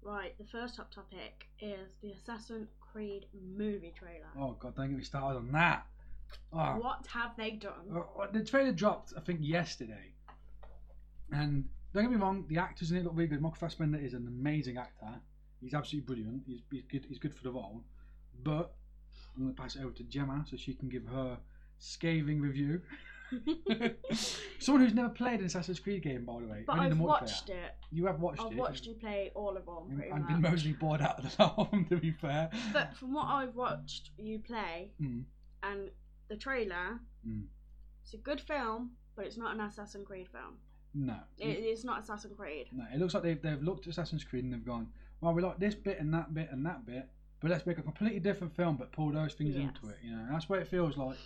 Right, 0.02 0.36
the 0.38 0.44
first 0.44 0.76
hot 0.76 0.90
topic 0.90 1.46
is 1.60 1.88
the 2.02 2.12
Assassin's 2.12 2.68
Creed 2.80 3.26
movie 3.56 3.92
trailer. 3.98 4.28
Oh 4.38 4.56
god, 4.58 4.74
don't 4.74 4.88
get 4.88 4.98
me 4.98 5.04
started 5.04 5.38
on 5.38 5.52
that. 5.52 5.86
Oh, 6.52 6.78
What 6.80 7.06
have 7.12 7.32
they 7.36 7.52
done? 7.52 7.72
Uh, 7.94 8.26
the 8.32 8.44
trailer 8.44 8.72
dropped, 8.72 9.12
I 9.16 9.20
think, 9.20 9.40
yesterday. 9.42 10.14
And 11.32 11.68
don't 11.92 12.04
get 12.04 12.12
me 12.12 12.16
wrong, 12.16 12.44
the 12.48 12.58
actors 12.58 12.90
in 12.90 12.98
it 12.98 13.04
look 13.04 13.12
really 13.14 13.28
good. 13.28 13.42
Mark 13.42 13.56
Fassbender 13.56 13.98
is 13.98 14.14
an 14.14 14.26
amazing 14.26 14.78
actor. 14.78 15.20
He's 15.60 15.74
absolutely 15.74 16.06
brilliant. 16.06 16.42
He's, 16.46 16.60
he's 16.70 16.84
good. 16.90 17.04
He's 17.08 17.18
good 17.18 17.34
for 17.34 17.42
the 17.42 17.50
role. 17.50 17.82
But 18.42 18.72
I'm 19.36 19.42
going 19.42 19.54
to 19.54 19.60
pass 19.60 19.76
it 19.76 19.82
over 19.82 19.92
to 19.92 20.02
Gemma 20.04 20.44
so 20.48 20.56
she 20.56 20.74
can 20.74 20.88
give 20.88 21.06
her 21.06 21.38
scathing 21.78 22.40
review. 22.40 22.80
Someone 24.58 24.84
who's 24.84 24.94
never 24.94 25.08
played 25.08 25.40
an 25.40 25.46
Assassin's 25.46 25.78
Creed 25.78 26.02
game, 26.02 26.24
by 26.24 26.40
the 26.40 26.46
way. 26.46 26.64
but 26.66 26.78
only 26.78 26.90
I've 26.90 26.96
multiplayer. 26.96 27.06
watched 27.06 27.48
it. 27.50 27.74
You 27.92 28.06
have 28.06 28.20
watched 28.20 28.42
I've 28.42 28.52
it. 28.52 28.58
watched 28.58 28.86
you 28.86 28.94
play 28.94 29.30
all 29.34 29.56
of 29.56 29.66
them, 29.66 29.96
pretty 29.96 30.10
I've 30.12 30.26
been 30.26 30.40
mostly 30.40 30.72
bored 30.72 31.00
out 31.00 31.18
of 31.24 31.36
the 31.36 31.64
them, 31.70 31.84
to 31.86 31.96
be 31.96 32.10
fair. 32.10 32.50
But 32.72 32.96
from 32.96 33.14
what 33.14 33.26
I've 33.26 33.54
watched 33.54 34.10
you 34.18 34.38
play 34.40 34.90
Mm, 35.00 35.24
and 35.62 35.90
the 36.28 36.36
trailer, 36.36 36.98
mm. 37.26 37.44
it's 38.02 38.14
a 38.14 38.18
good 38.18 38.40
film, 38.40 38.90
but 39.16 39.26
it's 39.26 39.36
not 39.36 39.54
an 39.54 39.60
Assassin's 39.60 40.06
Creed 40.06 40.28
film. 40.28 40.56
No. 40.94 41.16
It, 41.38 41.46
it's 41.46 41.84
not 41.84 42.00
Assassin's 42.00 42.34
Creed. 42.36 42.66
No, 42.72 42.84
it 42.92 42.98
looks 42.98 43.14
like 43.14 43.22
they've, 43.22 43.40
they've 43.40 43.62
looked 43.62 43.86
at 43.86 43.92
Assassin's 43.92 44.24
Creed 44.24 44.42
and 44.44 44.52
they've 44.52 44.64
gone, 44.66 44.88
well, 45.20 45.32
we 45.32 45.40
like 45.42 45.58
this 45.60 45.74
bit 45.76 46.00
and 46.00 46.12
that 46.14 46.34
bit 46.34 46.48
and 46.50 46.66
that 46.66 46.84
bit, 46.84 47.08
but 47.40 47.50
let's 47.50 47.66
make 47.66 47.78
a 47.78 47.82
completely 47.82 48.20
different 48.20 48.54
film, 48.54 48.76
but 48.76 48.92
pull 48.92 49.10
those 49.12 49.34
things 49.34 49.54
Yes. 49.56 49.62
into 49.68 49.88
it. 49.88 49.98
You 50.02 50.12
know, 50.14 50.26
that's 50.30 50.48
what 50.48 50.58
it 50.60 50.68
feels 50.68 50.96
like. 50.96 51.16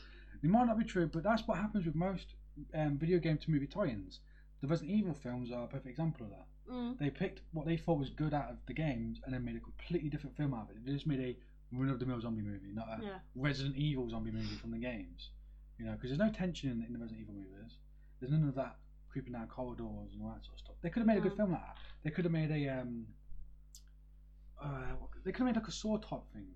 It 0.42 0.50
might 0.50 0.66
not 0.66 0.78
be 0.78 0.84
true, 0.84 1.06
but 1.06 1.22
that's 1.22 1.46
what 1.48 1.58
happens 1.58 1.86
with 1.86 1.94
most 1.94 2.34
um, 2.74 2.98
video 2.98 3.18
game 3.18 3.38
to 3.38 3.50
movie 3.50 3.66
tie-ins. 3.66 4.20
The 4.60 4.68
Resident 4.68 4.96
Evil 4.96 5.14
films 5.14 5.50
are 5.50 5.64
a 5.64 5.66
perfect 5.66 5.88
example 5.88 6.26
of 6.26 6.30
that. 6.32 6.46
Mm. 6.72 6.98
They 6.98 7.10
picked 7.10 7.40
what 7.52 7.66
they 7.66 7.76
thought 7.76 7.98
was 7.98 8.10
good 8.10 8.32
out 8.32 8.50
of 8.50 8.56
the 8.66 8.72
games 8.74 9.20
and 9.24 9.34
then 9.34 9.44
made 9.44 9.56
a 9.56 9.60
completely 9.60 10.08
different 10.08 10.36
film 10.36 10.54
out 10.54 10.70
of 10.70 10.76
it. 10.76 10.86
They 10.86 10.92
just 10.92 11.06
made 11.06 11.20
a 11.20 11.36
run-of-the-mill 11.76 12.20
zombie 12.20 12.42
movie, 12.42 12.72
not 12.72 12.88
a 12.88 13.02
Yeah. 13.04 13.18
Resident 13.34 13.76
Evil 13.76 14.08
zombie 14.08 14.30
movie 14.30 14.54
from 14.56 14.70
the 14.70 14.78
games. 14.78 15.30
You 15.78 15.86
know, 15.86 15.92
because 15.92 16.10
there's 16.10 16.20
no 16.20 16.30
tension 16.30 16.70
in, 16.70 16.82
in 16.86 16.92
the 16.92 16.98
Resident 16.98 17.22
Evil 17.22 17.34
movies. 17.34 17.78
There's 18.20 18.30
none 18.32 18.48
of 18.48 18.54
that 18.54 18.76
creeping 19.10 19.32
down 19.32 19.48
corridors 19.48 20.12
and 20.14 20.22
all 20.22 20.30
that 20.34 20.44
sort 20.44 20.54
of 20.54 20.60
stuff. 20.60 20.76
They 20.82 20.88
could 20.90 21.00
have 21.00 21.06
made 21.06 21.18
a 21.18 21.20
good 21.20 21.36
film 21.36 21.52
like 21.52 21.60
that. 21.60 21.76
They 22.04 22.10
could 22.10 22.24
have 22.24 22.32
made 22.32 22.50
a 22.50 22.68
um. 22.80 23.06
Uh, 24.62 24.94
they 25.24 25.32
could 25.32 25.38
have 25.46 25.46
made 25.54 25.56
like 25.56 25.68
a 25.68 25.72
saw 25.72 25.96
type 25.98 26.22
thing, 26.32 26.46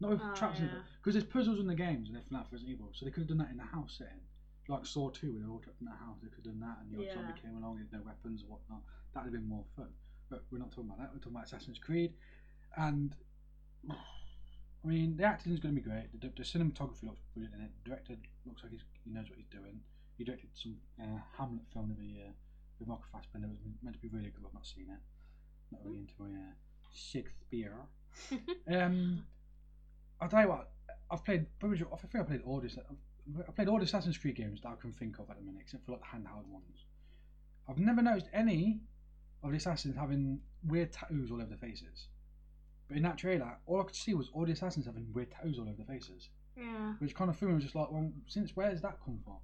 not 0.00 0.10
with 0.10 0.20
Oh, 0.22 0.34
traps 0.34 0.60
yeah. 0.60 0.68
because 1.00 1.14
there's 1.14 1.24
puzzles 1.26 1.58
in 1.60 1.66
the 1.66 1.74
games 1.74 2.08
and 2.08 2.16
everything 2.16 2.38
like 2.38 2.46
Resident 2.52 2.74
Evil. 2.74 2.90
So 2.92 3.04
they 3.04 3.10
could 3.10 3.20
have 3.22 3.28
done 3.28 3.38
that 3.38 3.50
in 3.50 3.56
the 3.56 3.64
house 3.64 3.96
setting, 3.98 4.20
like 4.68 4.84
Saw 4.86 5.10
Two, 5.10 5.32
where 5.32 5.40
they're 5.42 5.50
all 5.50 5.60
trapped 5.60 5.80
in 5.80 5.86
the 5.86 5.92
house. 5.92 6.18
They 6.22 6.28
could 6.28 6.44
have 6.44 6.52
done 6.54 6.60
that, 6.60 6.78
and 6.82 6.90
the 6.92 6.98
odd 6.98 7.04
Yeah. 7.06 7.14
zombie 7.14 7.40
came 7.40 7.56
along, 7.56 7.78
with 7.78 7.92
no 7.92 8.02
weapons 8.02 8.42
or 8.42 8.46
whatnot. 8.58 8.82
That'd 9.14 9.32
have 9.32 9.40
been 9.40 9.48
more 9.48 9.64
fun. 9.76 9.88
But 10.28 10.44
we're 10.50 10.58
not 10.58 10.70
talking 10.70 10.90
about 10.90 10.98
that. 10.98 11.12
We're 11.12 11.18
talking 11.20 11.32
about 11.32 11.46
Assassin's 11.46 11.78
Creed, 11.78 12.12
and 12.76 13.14
I 13.90 14.86
mean, 14.86 15.16
the 15.16 15.24
acting 15.24 15.52
is 15.52 15.58
going 15.60 15.74
to 15.74 15.80
be 15.80 15.84
great. 15.88 16.08
The, 16.20 16.28
the 16.28 16.42
cinematography 16.46 17.02
looks 17.04 17.20
brilliant 17.34 17.54
in 17.56 17.62
it. 17.66 17.70
The 17.82 17.90
director 17.90 18.14
looks 18.46 18.62
like 18.62 18.72
he's, 18.72 18.84
he 19.04 19.10
knows 19.10 19.28
what 19.28 19.38
he's 19.38 19.48
doing. 19.50 19.80
He 20.16 20.24
directed 20.24 20.50
some 20.54 20.76
uh, 21.02 21.18
Hamlet 21.36 21.64
film 21.72 21.90
of 21.90 21.98
the 21.98 22.06
year 22.06 22.30
with 22.78 22.86
Mark 22.88 23.02
Fassbender. 23.10 23.48
It 23.48 23.50
was 23.50 23.58
meant 23.82 23.96
to 23.96 24.02
be 24.02 24.08
really 24.08 24.30
good. 24.30 24.44
I've 24.46 24.54
not 24.54 24.66
seen 24.66 24.86
it. 24.90 25.00
Not 25.72 25.84
really 25.84 25.98
into 25.98 26.14
my 26.18 26.30
uh, 26.30 26.54
Shakespeare. 26.92 27.74
um, 28.72 29.24
I'll 30.20 30.28
tell 30.28 30.42
you 30.42 30.48
what. 30.48 30.70
I've 31.10 31.24
played. 31.24 31.46
I 31.62 31.66
think 31.68 32.14
I 32.16 32.22
played 32.22 32.42
all 32.44 32.60
this. 32.60 32.76
I've 33.46 33.54
played 33.54 33.68
all 33.68 33.78
the 33.78 33.84
Assassin's 33.84 34.18
Creed 34.18 34.36
games 34.36 34.60
that 34.62 34.68
I 34.68 34.74
can 34.80 34.92
think 34.92 35.18
of 35.18 35.30
at 35.30 35.36
the 35.38 35.42
minute, 35.42 35.60
except 35.62 35.84
for 35.86 35.92
like 35.92 36.00
the 36.00 36.06
handheld 36.06 36.46
ones. 36.46 36.84
I've 37.68 37.78
never 37.78 38.02
noticed 38.02 38.28
any 38.32 38.80
of 39.42 39.50
the 39.50 39.56
assassins 39.56 39.96
having 39.96 40.40
weird 40.66 40.92
tattoos 40.92 41.30
all 41.30 41.36
over 41.40 41.46
their 41.48 41.58
faces. 41.58 42.08
But 42.88 42.96
in 42.96 43.02
that 43.04 43.18
trailer, 43.18 43.58
all 43.66 43.80
I 43.80 43.84
could 43.84 43.94
see 43.94 44.14
was 44.14 44.30
all 44.32 44.46
the 44.46 44.52
assassins 44.52 44.86
having 44.86 45.06
weird 45.12 45.30
tattoos 45.30 45.58
all 45.58 45.68
over 45.68 45.76
their 45.76 45.86
faces, 45.86 46.30
Yeah. 46.56 46.94
which 46.98 47.14
kind 47.14 47.30
of 47.30 47.36
threw 47.38 47.48
me. 47.48 47.52
I 47.52 47.56
was 47.56 47.64
just 47.64 47.74
like, 47.76 47.90
well, 47.92 48.10
since 48.26 48.56
where 48.56 48.70
does 48.70 48.80
that 48.82 48.98
come 49.04 49.20
from? 49.24 49.36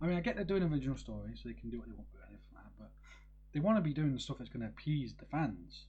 I 0.00 0.06
mean, 0.06 0.16
I 0.16 0.20
get 0.20 0.36
they're 0.36 0.44
doing 0.44 0.62
original 0.62 0.96
stories, 0.96 1.40
so 1.42 1.48
they 1.48 1.54
can 1.54 1.70
do 1.70 1.78
what 1.78 1.88
they 1.88 1.94
want 1.94 2.08
with 2.12 2.20
it 2.22 2.26
and 2.28 2.34
everything 2.36 2.54
like 2.54 2.64
that, 2.64 2.78
but 2.78 2.90
they 3.54 3.60
want 3.60 3.78
to 3.78 3.82
be 3.82 3.94
doing 3.94 4.12
the 4.12 4.20
stuff 4.20 4.36
that's 4.38 4.50
going 4.50 4.60
to 4.62 4.68
appease 4.68 5.14
the 5.18 5.24
fans, 5.24 5.86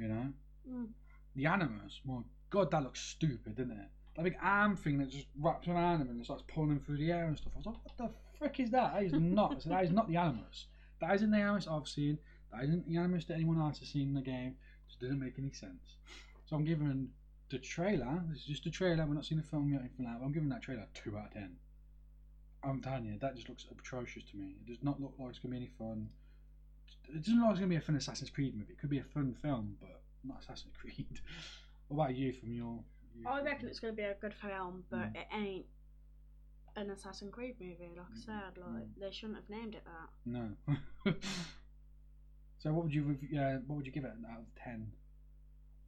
you 0.00 0.08
know? 0.08 0.32
Mm. 0.68 0.88
The 1.36 1.46
Animus, 1.46 2.00
my 2.04 2.20
god, 2.50 2.70
that 2.70 2.82
looks 2.82 3.00
stupid, 3.00 3.56
didn't 3.56 3.72
it? 3.72 3.88
That 4.16 4.24
big 4.24 4.36
arm 4.42 4.76
thing 4.76 4.98
that 4.98 5.10
just 5.10 5.26
wraps 5.38 5.68
around 5.68 6.00
him 6.00 6.08
and 6.08 6.24
starts 6.24 6.42
pulling 6.48 6.70
him 6.70 6.80
through 6.80 6.98
the 6.98 7.12
air 7.12 7.26
and 7.26 7.38
stuff. 7.38 7.52
I 7.54 7.58
was 7.58 7.66
like, 7.66 7.76
what 7.84 7.96
the 7.96 8.10
frick 8.38 8.60
is 8.60 8.70
that? 8.70 8.94
That 8.94 9.02
is 9.04 9.12
not. 9.12 9.62
so 9.62 9.68
that 9.68 9.84
is 9.84 9.90
not 9.90 10.08
the 10.08 10.16
Animus. 10.16 10.66
That 11.00 11.14
isn't 11.14 11.30
the 11.30 11.38
Animus 11.38 11.68
I've 11.68 11.88
seen. 11.88 12.18
That 12.52 12.64
isn't 12.64 12.88
the 12.88 12.96
Animus 12.96 13.24
that 13.26 13.34
anyone 13.34 13.60
else 13.60 13.78
has 13.78 13.88
seen 13.88 14.08
in 14.08 14.14
the 14.14 14.20
game. 14.20 14.56
It 14.56 14.88
Just 14.88 15.00
doesn't 15.00 15.20
make 15.20 15.38
any 15.38 15.52
sense. 15.52 15.96
So 16.46 16.56
I'm 16.56 16.64
giving 16.64 17.08
the 17.50 17.58
trailer. 17.58 18.22
This 18.28 18.40
is 18.40 18.46
just 18.46 18.66
a 18.66 18.70
trailer. 18.70 19.06
We're 19.06 19.14
not 19.14 19.24
seeing 19.24 19.40
the 19.40 19.46
film 19.46 19.70
yet. 19.70 19.80
Anything 19.80 20.06
like 20.06 20.18
that. 20.18 20.24
I'm 20.24 20.32
giving 20.32 20.48
that 20.48 20.62
trailer 20.62 20.86
two 20.94 21.16
out 21.16 21.26
of 21.26 21.32
ten. 21.34 21.56
I'm 22.62 22.80
telling 22.82 23.06
you, 23.06 23.18
that 23.20 23.36
just 23.36 23.48
looks 23.48 23.64
atrocious 23.70 24.24
to 24.30 24.36
me. 24.36 24.56
It 24.60 24.66
does 24.66 24.82
not 24.82 25.00
look 25.00 25.14
like 25.18 25.30
it's 25.30 25.38
gonna 25.38 25.52
be 25.52 25.58
any 25.58 25.70
fun. 25.78 26.08
It 27.14 27.18
doesn't 27.24 27.36
look 27.36 27.44
like 27.44 27.50
it's 27.52 27.60
gonna 27.60 27.70
be 27.70 27.76
a 27.76 27.80
fun 27.80 27.96
Assassin's 27.96 28.30
Creed 28.30 28.54
movie. 28.56 28.72
It 28.72 28.78
could 28.78 28.90
be 28.90 28.98
a 28.98 29.04
fun 29.04 29.34
film, 29.42 29.76
but 29.80 30.02
not 30.24 30.40
Assassin's 30.40 30.74
Creed. 30.80 31.20
what 31.88 32.04
about 32.04 32.16
you 32.16 32.32
from 32.32 32.52
your? 32.52 32.78
your 33.14 33.30
I 33.30 33.42
reckon 33.42 33.68
it's 33.68 33.80
going 33.80 33.92
to 33.92 33.96
be 33.96 34.04
a 34.04 34.14
good 34.14 34.32
film, 34.34 34.84
but 34.90 35.12
Mm. 35.12 35.16
it 35.16 35.26
ain't 35.34 35.66
an 36.76 36.90
Assassin's 36.90 37.32
Creed 37.34 37.56
movie. 37.60 37.90
Like 37.96 38.06
I 38.06 38.14
Mm, 38.14 38.24
said, 38.24 38.58
like 38.58 38.84
mm. 38.84 39.00
they 39.00 39.10
shouldn't 39.10 39.36
have 39.38 39.50
named 39.50 39.74
it 39.74 39.84
that. 39.84 40.10
No. 40.24 40.50
so 42.58 42.72
what 42.72 42.84
would 42.84 42.94
you 42.94 43.18
uh, 43.38 43.58
what 43.66 43.76
would 43.76 43.86
you 43.86 43.92
give 43.92 44.04
it 44.04 44.12
out 44.30 44.40
of 44.40 44.54
ten? 44.62 44.92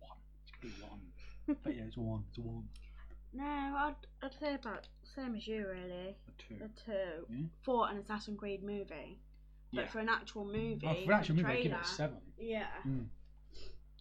One. 0.00 0.10
Let's 0.40 0.50
go 0.50 0.68
Give 0.68 0.78
it 0.78 0.82
one. 0.90 1.00
But 1.64 1.76
yeah, 1.76 1.82
it's 1.86 1.96
one. 1.96 2.24
It's 2.30 2.38
one. 2.38 2.68
No, 3.34 3.44
I'd, 3.44 3.94
I'd 4.22 4.34
say 4.40 4.54
about 4.54 4.86
same 5.14 5.34
as 5.34 5.46
you 5.46 5.66
really. 5.66 6.16
A 6.28 6.32
two. 6.38 6.64
A 6.64 6.68
two 6.84 7.26
Yeah. 7.30 7.46
for 7.62 7.88
an 7.88 7.98
Assassin's 7.98 8.38
Creed 8.38 8.62
movie, 8.62 9.18
but 9.72 9.82
Yeah. 9.82 9.88
for 9.88 9.98
an 10.00 10.08
actual 10.08 10.44
movie, 10.44 10.80
Oh, 10.86 10.94
for 11.04 11.12
actual 11.12 11.36
the 11.36 11.42
movie, 11.42 11.54
I 11.58 11.62
give 11.62 11.72
it 11.72 11.80
a 11.80 11.84
seven. 11.84 12.20
yeah, 12.38 12.68
Mm. 12.86 13.08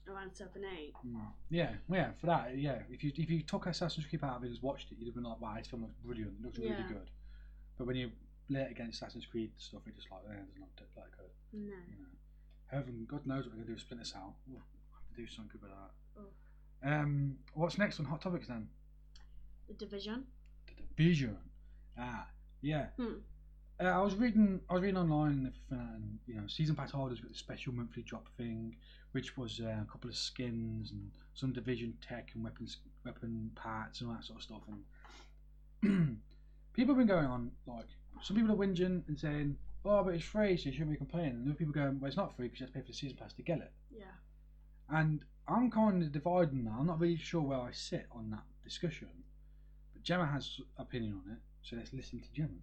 around 0.08 0.36
seven 0.36 0.66
eight. 0.66 0.94
Mm. 1.06 1.32
Yeah, 1.50 1.76
yeah. 1.90 2.12
For 2.14 2.26
that, 2.28 2.58
yeah. 2.58 2.84
If 2.90 3.04
you 3.04 3.12
if 3.16 3.30
you 3.30 3.42
took 3.44 3.66
Assassin's 3.68 4.06
Creed 4.08 4.24
out 4.24 4.38
of 4.38 4.44
it 4.44 4.48
and 4.48 4.54
just 4.56 4.64
watched 4.64 4.92
it, 4.92 4.98
you'd 4.98 5.08
have 5.08 5.16
been 5.16 5.24
like, 5.24 5.40
"Wow, 5.40 5.56
this 5.58 5.68
film 5.68 5.84
looks 5.84 5.96
brilliant. 6.04 6.34
It 6.40 6.42
looks 6.46 6.58
really 6.60 6.84
good." 6.88 7.10
But 7.78 7.88
when 7.88 7.96
you 7.96 8.12
play 8.48 8.62
it 8.62 8.72
against 8.72 9.02
Assassin's 9.02 9.26
Creed 9.26 9.52
stuff, 9.58 9.82
it's 9.88 9.96
just 9.98 10.12
like, 10.12 10.22
"Eh, 10.30 10.42
it's 10.50 10.60
not 10.60 10.70
that 10.78 11.12
good." 11.18 11.32
No. 11.54 11.76
You 11.76 12.94
know. 12.94 13.06
God 13.08 13.26
knows 13.26 13.46
what 13.46 13.52
we're 13.54 13.58
gonna 13.58 13.66
do 13.68 13.74
with 13.74 13.82
Splinter 13.82 14.06
Cell. 14.06 14.36
We'll 14.48 14.60
have 14.60 15.08
to 15.10 15.16
do 15.16 15.28
something 15.28 15.60
with 15.62 15.72
that. 15.72 15.92
Oh. 16.18 16.30
Um, 16.84 17.38
what's 17.54 17.78
next 17.78 18.00
on 18.00 18.06
Hot 18.08 18.22
Topics 18.22 18.48
then? 18.48 18.70
The 19.68 19.74
Division. 19.74 20.26
The 20.68 20.74
Division. 20.74 21.38
Ah, 21.98 22.30
yeah. 22.62 22.88
Hmm. 22.98 23.20
Uh, 23.82 23.88
I 23.88 24.00
was 24.00 24.14
reading, 24.16 24.62
I 24.70 24.74
was 24.74 24.84
reading 24.84 24.98
online, 24.98 25.32
and 25.32 25.48
everything, 25.48 25.90
and 25.96 26.20
you 26.28 26.36
know, 26.36 26.46
season 26.46 26.76
pass 26.76 26.92
holders 26.92 27.20
got 27.20 27.32
the 27.32 27.38
special 27.38 27.74
monthly 27.74 28.04
drop 28.04 28.28
thing, 28.38 28.76
which 29.14 29.36
was 29.38 29.60
uh, 29.60 29.82
a 29.82 29.92
couple 29.92 30.08
of 30.08 30.16
skins 30.16 30.92
and 30.92 31.10
some 31.34 31.52
division 31.52 31.96
tech 32.08 32.30
and 32.36 32.44
weapons, 32.44 32.78
weapon 33.04 33.50
parts 33.56 34.02
and 34.02 34.10
all 34.10 34.16
that 34.16 34.24
sort 34.24 34.38
of 34.38 34.44
stuff. 34.44 34.62
And 35.82 36.20
people 36.74 36.94
have 36.94 37.00
been 37.00 37.08
going 37.08 37.26
on 37.26 37.52
like 37.66 37.88
some 38.22 38.36
people 38.36 38.52
are 38.52 38.56
whinging 38.56 39.02
and 39.08 39.20
saying, 39.20 39.58
"Oh, 39.84 40.04
but 40.04 40.14
it's 40.14 40.26
free, 40.26 40.58
so 40.58 40.66
you 40.70 40.74
shouldn't 40.74 40.92
be 40.92 40.98
complaining." 40.98 41.32
And 41.32 41.48
other 41.48 41.58
people 41.58 41.74
going, 41.74 42.00
"Well, 42.00 42.08
it's 42.08 42.18
not 42.18 42.36
free 42.36 42.48
because 42.48 42.60
you 42.60 42.66
have 42.68 42.74
to 42.74 42.80
pay 42.80 42.86
for 42.86 42.92
the 42.92 42.98
season 42.98 43.18
pass 43.18 43.34
to 43.34 43.42
get 43.42 43.60
it." 43.62 43.72
Yeah. 43.90 44.14
And 44.90 45.26
I'm 45.48 45.72
kind 45.72 46.04
of 46.04 46.12
divided 46.12 46.54
now. 46.54 46.78
I'm 46.80 46.86
not 46.86 47.00
really 47.00 47.18
sure 47.18 47.42
where 47.42 47.60
I 47.60 47.72
sit 47.72 48.06
on 48.12 48.30
that 48.30 48.44
discussion. 48.64 49.08
But 49.94 50.04
Gemma 50.04 50.28
has 50.28 50.60
opinion 50.78 51.20
on 51.26 51.32
it, 51.34 51.40
so 51.64 51.78
let's 51.78 51.94
listen 51.94 52.20
to 52.20 52.32
Gemma. 52.32 52.60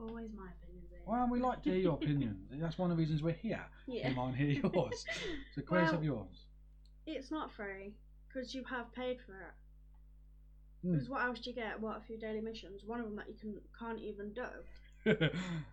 Always 0.00 0.30
my 0.34 0.46
opinion. 0.62 0.84
Zane. 0.90 0.98
Well, 1.06 1.28
we 1.30 1.40
like 1.40 1.62
to 1.64 1.70
hear 1.70 1.78
your 1.78 1.94
opinions. 1.94 2.48
That's 2.52 2.78
one 2.78 2.90
of 2.90 2.96
the 2.96 3.00
reasons 3.00 3.22
we're 3.22 3.32
here. 3.32 3.64
Yeah. 3.86 4.08
We 4.08 4.14
might 4.14 4.34
hear 4.34 4.48
yours. 4.74 5.04
So, 5.54 5.62
Grace, 5.62 5.82
Well- 5.84 5.92
have 5.92 6.04
yours. 6.04 6.46
It's 7.06 7.30
not 7.30 7.50
free 7.50 7.94
because 8.28 8.54
you 8.54 8.62
have 8.64 8.92
paid 8.94 9.18
for 9.26 9.32
it. 9.32 9.54
Hmm. 10.82 10.92
Because 10.92 11.08
what 11.08 11.22
else 11.22 11.40
do 11.40 11.50
you 11.50 11.56
get? 11.56 11.80
What 11.80 11.96
a 11.98 12.00
few 12.00 12.18
daily 12.18 12.40
missions. 12.40 12.82
One 12.84 13.00
of 13.00 13.06
them 13.06 13.16
that 13.16 13.28
you 13.28 13.34
can 13.34 13.60
can't 13.78 13.98
even 14.00 14.32
do. 14.32 14.46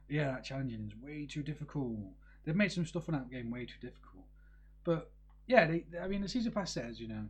yeah, 0.10 0.32
that 0.32 0.44
challenging 0.44 0.90
is 0.92 1.04
way 1.04 1.26
too 1.30 1.44
difficult. 1.44 1.98
They've 2.46 2.56
made 2.56 2.72
some 2.72 2.86
stuff 2.86 3.08
in 3.10 3.14
that 3.14 3.30
game 3.30 3.52
way 3.52 3.66
too 3.66 3.80
difficult. 3.82 4.24
But 4.84 5.12
yeah, 5.48 5.68
they, 5.68 5.84
I 6.02 6.08
mean, 6.08 6.22
the 6.22 6.30
season 6.30 6.52
pass 6.54 6.72
says, 6.72 7.00
you 7.00 7.08
know, 7.08 7.26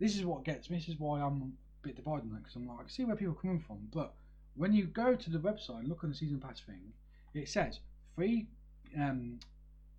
this 0.00 0.16
is 0.16 0.24
what 0.24 0.44
gets 0.44 0.70
me. 0.70 0.78
This 0.78 0.88
is 0.88 0.98
why 0.98 1.20
I'm 1.20 1.52
a 1.82 1.86
bit 1.86 1.96
divided 1.96 2.24
on 2.24 2.30
that 2.30 2.42
because 2.42 2.56
I'm 2.56 2.66
like, 2.66 2.78
I 2.78 2.82
can 2.82 2.90
see 2.90 3.04
where 3.04 3.16
people 3.16 3.34
are 3.34 3.40
coming 3.40 3.60
from. 3.60 3.78
But 3.92 4.14
when 4.54 4.72
you 4.72 4.84
go 4.86 5.14
to 5.14 5.30
the 5.30 5.38
website 5.38 5.80
and 5.80 5.88
look 5.88 6.04
on 6.04 6.10
the 6.10 6.16
season 6.16 6.38
pass 6.40 6.60
thing, 6.60 6.92
it 7.34 7.48
says 7.48 7.80
free, 8.14 8.46
um, 8.98 9.38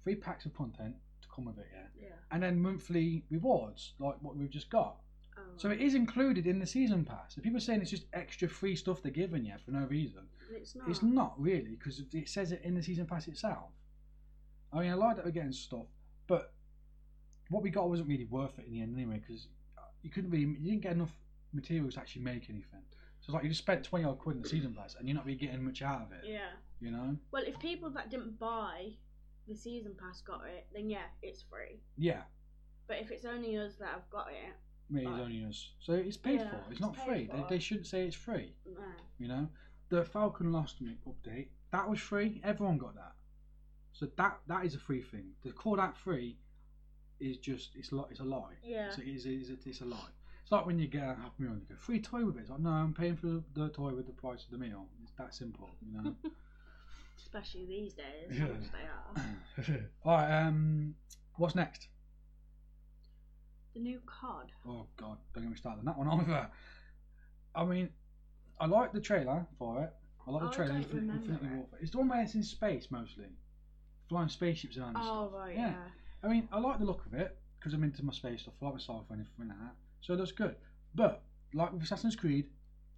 free 0.04 0.16
packs 0.16 0.46
of 0.46 0.54
content 0.54 0.96
to 1.22 1.28
come 1.34 1.46
with 1.46 1.58
it, 1.58 1.68
yeah, 1.74 2.08
Yeah. 2.10 2.16
and 2.32 2.44
then 2.44 2.62
monthly 2.62 3.24
rewards 3.32 3.94
like 4.00 4.16
what 4.22 4.36
we've 4.36 4.50
just 4.50 4.70
got. 4.70 4.98
Oh, 5.36 5.42
So 5.58 5.72
it 5.72 5.82
is 5.82 5.96
included 5.96 6.46
in 6.46 6.60
the 6.60 6.68
season 6.68 7.04
pass. 7.04 7.36
If 7.38 7.44
people 7.44 7.58
are 7.58 7.62
saying 7.62 7.82
it's 7.82 7.90
just 7.90 8.06
extra 8.14 8.48
free 8.48 8.76
stuff 8.76 9.02
they're 9.02 9.12
giving 9.12 9.46
you 9.46 9.56
for 9.66 9.72
no 9.72 9.86
reason, 9.86 10.28
it's 10.52 10.76
not. 10.76 10.90
it's 10.90 11.02
not 11.02 11.34
really 11.42 11.76
because 11.76 12.00
it 12.14 12.30
says 12.30 12.52
it 12.52 12.62
in 12.64 12.76
the 12.76 12.84
season 12.84 13.08
pass 13.08 13.28
itself. 13.28 13.72
I 14.72 14.82
mean, 14.82 14.92
I 14.92 14.94
like 14.96 15.16
that 15.16 15.26
we're 15.26 15.32
getting 15.32 15.52
stuff, 15.52 15.88
but 16.28 16.54
what 17.50 17.64
we 17.64 17.70
got 17.72 17.90
wasn't 17.90 18.08
really 18.10 18.26
worth 18.26 18.58
it 18.60 18.66
in 18.68 18.74
the 18.74 18.82
end 18.82 18.96
anyway 18.96 19.20
because 19.26 19.48
you 20.04 20.10
couldn't 20.12 20.30
really, 20.32 20.44
you 20.46 20.70
didn't 20.72 20.82
get 20.82 20.92
enough 20.94 21.12
materials 21.54 21.94
to 21.96 22.00
actually 22.02 22.24
make 22.24 22.50
anything. 22.50 22.82
So 23.24 23.28
it's 23.30 23.34
like 23.36 23.44
you 23.44 23.50
just 23.50 23.62
spent 23.62 23.86
twenty 23.86 24.04
odd 24.04 24.20
quid 24.20 24.36
in 24.36 24.42
the 24.42 24.50
season 24.50 24.74
pass 24.78 24.96
and 25.00 25.08
you're 25.08 25.16
not 25.16 25.26
really 25.26 25.38
getting 25.38 25.64
much 25.64 25.82
out 25.82 26.02
of 26.02 26.12
it. 26.12 26.26
Yeah. 26.26 26.50
You 26.82 26.92
know? 26.92 27.16
Well, 27.32 27.44
if 27.48 27.58
people 27.60 27.90
that 27.92 28.12
didn't 28.12 28.38
buy 28.38 28.90
the 29.48 29.56
season 29.56 29.96
pass 29.98 30.20
got 30.22 30.42
it, 30.46 30.68
then 30.74 30.90
yeah, 30.90 31.06
it's 31.22 31.42
free. 31.42 31.80
Yeah. 31.98 32.24
But 32.86 32.98
if 33.00 33.12
it's 33.12 33.24
only 33.24 33.58
us 33.58 33.76
that 33.80 33.88
have 33.90 34.10
got 34.12 34.28
it, 34.30 34.54
Me 34.94 35.04
is 35.04 35.08
Right. 35.08 35.22
only 35.22 35.46
us. 35.46 35.72
So 35.80 35.94
it's 35.94 36.18
paid 36.18 36.42
Yeah, 36.42 36.50
for. 36.50 36.58
It's 36.58 36.72
it's 36.72 36.80
not 36.82 36.94
paid 36.96 37.06
free. 37.06 37.30
They, 37.32 37.42
for. 37.42 37.48
they 37.50 37.60
shouldn't 37.60 37.88
say 37.88 38.06
it's 38.06 38.16
free. 38.16 38.54
no. 38.66 38.82
You 39.18 39.30
know, 39.30 39.48
the 39.88 40.04
Falcon 40.04 40.52
Lost 40.52 40.82
Me 40.82 40.98
update 41.08 41.48
that 41.72 41.90
was 41.90 42.00
free. 42.02 42.42
Everyone 42.44 42.78
got 42.78 42.94
that. 42.96 43.14
So 43.94 44.08
that 44.18 44.40
that 44.48 44.66
is 44.66 44.76
a 44.76 44.80
free 44.80 45.02
thing. 45.02 45.32
To 45.44 45.52
call 45.54 45.78
that 45.78 45.96
free 45.96 46.38
is 47.22 47.38
just 47.38 47.76
it's 47.76 47.94
a 47.94 47.96
li- 47.96 48.06
it's 48.12 48.20
a 48.20 48.26
lie. 48.26 48.56
Yeah. 48.62 48.90
So 48.92 49.02
it 49.02 49.08
is, 49.08 49.26
it 49.26 49.32
is 49.34 49.50
a, 49.50 49.54
it's 49.66 49.80
a 49.82 49.86
lie. 49.86 50.12
It's 50.44 50.52
like 50.52 50.66
when 50.66 50.78
you 50.78 50.88
get 50.88 51.04
a 51.04 51.16
Happy 51.16 51.32
Meal 51.44 51.52
and 51.54 51.62
you 51.62 51.68
go 51.70 51.76
free 51.80 52.00
toy 52.02 52.26
with 52.26 52.36
it. 52.38 52.42
It's 52.42 52.50
like 52.50 52.60
no, 52.60 52.70
I'm 52.70 52.94
paying 52.94 53.16
for 53.16 53.42
the 53.56 53.70
toy 53.70 53.92
with 53.96 54.06
the 54.06 54.12
price 54.14 54.44
of 54.44 54.52
the 54.52 54.58
meal. 54.58 54.86
It's 55.02 55.14
that 55.18 55.34
simple. 55.34 55.70
You 55.86 56.02
know. 56.04 56.16
Especially 57.18 57.66
these 57.66 57.94
days, 57.94 58.30
Yeah. 58.38 58.48
which 58.48 58.72
they 58.72 59.74
are. 59.74 59.80
All 60.06 60.12
right. 60.18 60.42
Um, 60.48 60.96
what's 61.38 61.56
next? 61.56 61.88
The 63.74 63.80
new 63.80 64.00
COD. 64.06 64.52
Oh 64.68 64.86
God, 64.98 65.18
don't 65.34 65.44
get 65.44 65.50
me 65.52 65.58
started 65.58 65.80
on 65.80 65.86
that 65.86 65.98
one 65.98 66.08
either. 66.22 66.48
I 67.56 67.64
mean, 67.66 67.90
I 68.60 68.66
like 68.68 68.92
the 68.94 69.00
trailer 69.02 69.46
for 69.58 69.82
it. 69.84 69.94
I 70.28 70.32
like 70.32 70.44
Oh, 70.44 70.46
the 70.46 70.52
I 70.52 70.56
trailer. 70.56 70.74
don't 70.74 70.94
remember 70.94 71.14
Infinity 71.32 71.46
it. 71.46 71.56
Warfare. 71.58 71.80
It's 71.82 71.92
the 71.92 71.98
one 72.00 72.10
where 72.10 72.22
it's 72.22 72.36
in 72.36 72.44
space 72.44 72.88
mostly, 72.92 73.26
flying 74.10 74.30
spaceships 74.30 74.78
around 74.78 74.90
and 74.90 74.98
Oh 74.98 75.02
stuff. 75.02 75.16
Oh 75.34 75.38
right, 75.38 75.56
Yeah. 75.56 75.70
yeah. 75.70 75.76
I 76.24 76.28
mean, 76.28 76.48
I 76.52 76.60
like 76.60 76.80
the 76.80 76.86
look 76.86 77.06
of 77.06 77.14
it 77.14 77.36
because 77.60 77.74
I'm 77.74 77.84
into 77.84 78.04
my 78.04 78.14
space 78.14 78.42
stuff. 78.42 78.54
I 78.62 78.66
like 78.66 78.74
my 78.76 78.80
sci-fi 78.80 78.94
and 79.12 79.22
everything 79.22 79.48
like 79.48 79.58
that. 79.58 79.76
So 80.04 80.16
that's 80.16 80.32
good. 80.32 80.56
But 80.94 81.24
like 81.54 81.74
with 81.74 81.82
Assassin's 81.84 82.16
Creed, 82.16 82.46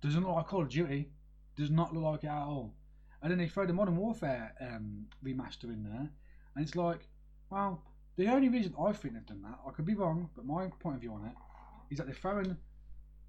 doesn't 0.02 0.22
look 0.24 0.36
like 0.36 0.48
Call 0.48 0.62
of 0.64 0.70
Duty. 0.70 1.10
Does 1.56 1.70
not 1.72 1.94
look 1.94 2.04
like 2.04 2.24
it 2.26 2.28
at 2.28 2.34
all. 2.44 2.74
And 3.22 3.32
then 3.32 3.38
they 3.38 3.48
throw 3.48 3.66
the 3.66 3.74
Modern 3.74 3.96
Warfare 3.96 4.54
um, 4.60 5.06
remaster 5.26 5.66
in 5.66 5.84
there, 5.84 6.10
and 6.56 6.66
it's 6.66 6.76
like, 6.76 7.08
well, 7.50 7.82
the 8.18 8.28
only 8.28 8.50
reason 8.50 8.74
I 8.80 8.92
think 8.92 9.14
they've 9.14 9.26
done 9.26 9.42
that, 9.44 9.58
I 9.66 9.72
could 9.72 9.86
be 9.86 9.96
wrong, 9.96 10.30
but 10.36 10.46
my 10.46 10.68
point 10.80 10.96
of 10.96 11.02
view 11.02 11.14
on 11.14 11.26
it 11.26 11.32
is 11.90 11.98
that 11.98 12.08
they're 12.08 12.14
throwing 12.16 12.58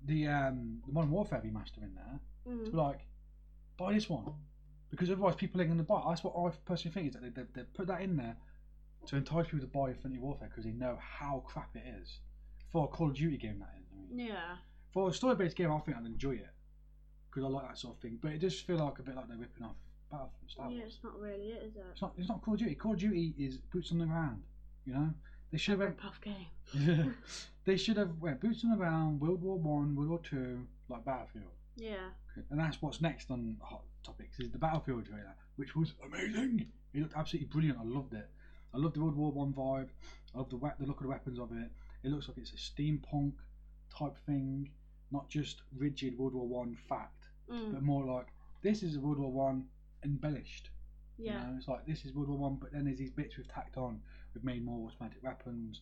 the 0.04 0.26
um, 0.26 0.82
the 0.86 0.92
Modern 0.92 1.10
Warfare 1.12 1.40
remaster 1.44 1.78
in 1.82 1.94
there 1.94 2.20
to 2.44 2.50
Mm. 2.50 2.70
be 2.70 2.76
like, 2.76 3.00
buy 3.76 3.92
this 3.92 4.08
one. 4.08 4.24
Because 4.90 5.10
otherwise 5.10 5.34
people 5.34 5.60
ain't 5.60 5.68
going 5.70 5.78
to 5.78 5.84
buy. 5.84 6.02
That's 6.08 6.22
what 6.22 6.34
I 6.36 6.50
personally 6.64 6.94
think 6.94 7.08
is 7.08 7.14
that 7.14 7.22
they, 7.22 7.30
they, 7.42 7.46
they 7.54 7.62
put 7.74 7.86
that 7.88 8.00
in 8.02 8.16
there 8.16 8.36
to 9.06 9.16
entice 9.16 9.46
people 9.46 9.60
to 9.60 9.66
buy 9.66 9.88
Infinity 9.90 10.20
Warfare 10.20 10.48
because 10.48 10.64
they 10.64 10.70
know 10.72 10.96
how 11.00 11.42
crap 11.46 11.74
it 11.74 11.82
is. 12.02 12.20
For 12.76 12.84
a 12.84 12.88
Call 12.88 13.08
of 13.08 13.14
Duty 13.14 13.38
game, 13.38 13.58
that 13.60 13.70
is. 13.80 13.86
I 13.90 14.14
mean. 14.14 14.26
Yeah. 14.28 14.56
For 14.92 15.08
a 15.08 15.12
story 15.14 15.34
based 15.34 15.56
game, 15.56 15.72
I 15.72 15.78
think 15.78 15.96
I'd 15.96 16.04
enjoy 16.04 16.32
it 16.32 16.50
because 17.30 17.42
I 17.42 17.48
like 17.48 17.68
that 17.68 17.78
sort 17.78 17.94
of 17.94 18.02
thing. 18.02 18.18
But 18.20 18.32
it 18.32 18.38
does 18.42 18.60
feel 18.60 18.76
like 18.76 18.98
a 18.98 19.02
bit 19.02 19.16
like 19.16 19.28
they're 19.28 19.38
ripping 19.38 19.64
off 19.64 19.76
Battlefield 20.10 20.50
Star 20.50 20.70
Yeah, 20.70 20.82
it's 20.84 20.98
not 21.02 21.18
really 21.18 21.52
it, 21.52 21.62
is 21.62 21.76
it? 21.76 21.84
It's 21.92 22.02
not, 22.02 22.12
it's 22.18 22.28
not 22.28 22.42
Call 22.42 22.52
of 22.52 22.60
Duty. 22.60 22.74
Call 22.74 22.92
of 22.92 22.98
Duty 22.98 23.32
is 23.38 23.56
boots 23.72 23.92
on 23.92 23.98
the 23.98 24.04
ground, 24.04 24.42
you 24.84 24.92
know? 24.92 25.08
They 25.52 25.56
should 25.56 25.80
have 25.80 25.96
puff 25.96 26.20
game. 26.20 27.14
they 27.64 27.78
should 27.78 27.96
have 27.96 28.10
went 28.20 28.42
boots 28.42 28.62
on 28.62 28.72
the 28.72 28.76
ground, 28.76 29.22
World 29.22 29.40
War 29.40 29.56
One, 29.58 29.96
World 29.96 30.10
War 30.10 30.20
Two, 30.22 30.66
like 30.90 31.02
Battlefield. 31.06 31.46
Yeah. 31.76 32.10
And 32.50 32.60
that's 32.60 32.82
what's 32.82 33.00
next 33.00 33.30
on 33.30 33.56
Hot 33.62 33.84
Topics 34.04 34.38
is 34.38 34.50
the 34.50 34.58
Battlefield 34.58 35.06
trailer, 35.06 35.34
which 35.56 35.74
was 35.74 35.94
amazing. 36.04 36.66
It 36.92 37.00
looked 37.00 37.16
absolutely 37.16 37.48
brilliant. 37.48 37.78
I 37.78 37.84
loved 37.84 38.12
it. 38.12 38.28
I 38.74 38.76
loved 38.76 38.96
the 38.96 39.00
World 39.00 39.16
War 39.16 39.32
One 39.32 39.54
vibe. 39.54 39.88
I 40.34 40.38
loved 40.38 40.50
the 40.50 40.56
we- 40.56 40.68
the 40.78 40.84
look 40.84 40.98
of 40.98 41.04
the 41.04 41.08
weapons 41.08 41.38
of 41.38 41.50
it. 41.52 41.70
It 42.02 42.10
looks 42.10 42.28
like 42.28 42.38
it's 42.38 42.52
a 42.52 42.56
steampunk 42.56 43.32
type 43.96 44.16
thing, 44.26 44.70
not 45.10 45.28
just 45.28 45.62
rigid 45.76 46.18
World 46.18 46.34
War 46.34 46.46
One 46.46 46.76
fact, 46.88 47.28
Mm. 47.48 47.72
but 47.72 47.82
more 47.82 48.04
like 48.04 48.26
this 48.62 48.82
is 48.82 48.96
a 48.96 49.00
World 49.00 49.18
War 49.18 49.32
One 49.32 49.68
embellished. 50.04 50.70
You 51.18 51.26
Yeah. 51.26 51.50
know, 51.50 51.56
it's 51.56 51.68
like 51.68 51.86
this 51.86 52.04
is 52.04 52.12
World 52.12 52.28
War 52.28 52.38
One, 52.38 52.56
but 52.56 52.72
then 52.72 52.84
there's 52.84 52.98
these 52.98 53.10
bits 53.12 53.36
we've 53.36 53.48
tacked 53.48 53.76
on. 53.76 54.02
We've 54.34 54.44
made 54.44 54.64
more 54.64 54.86
automatic 54.86 55.22
weapons, 55.22 55.80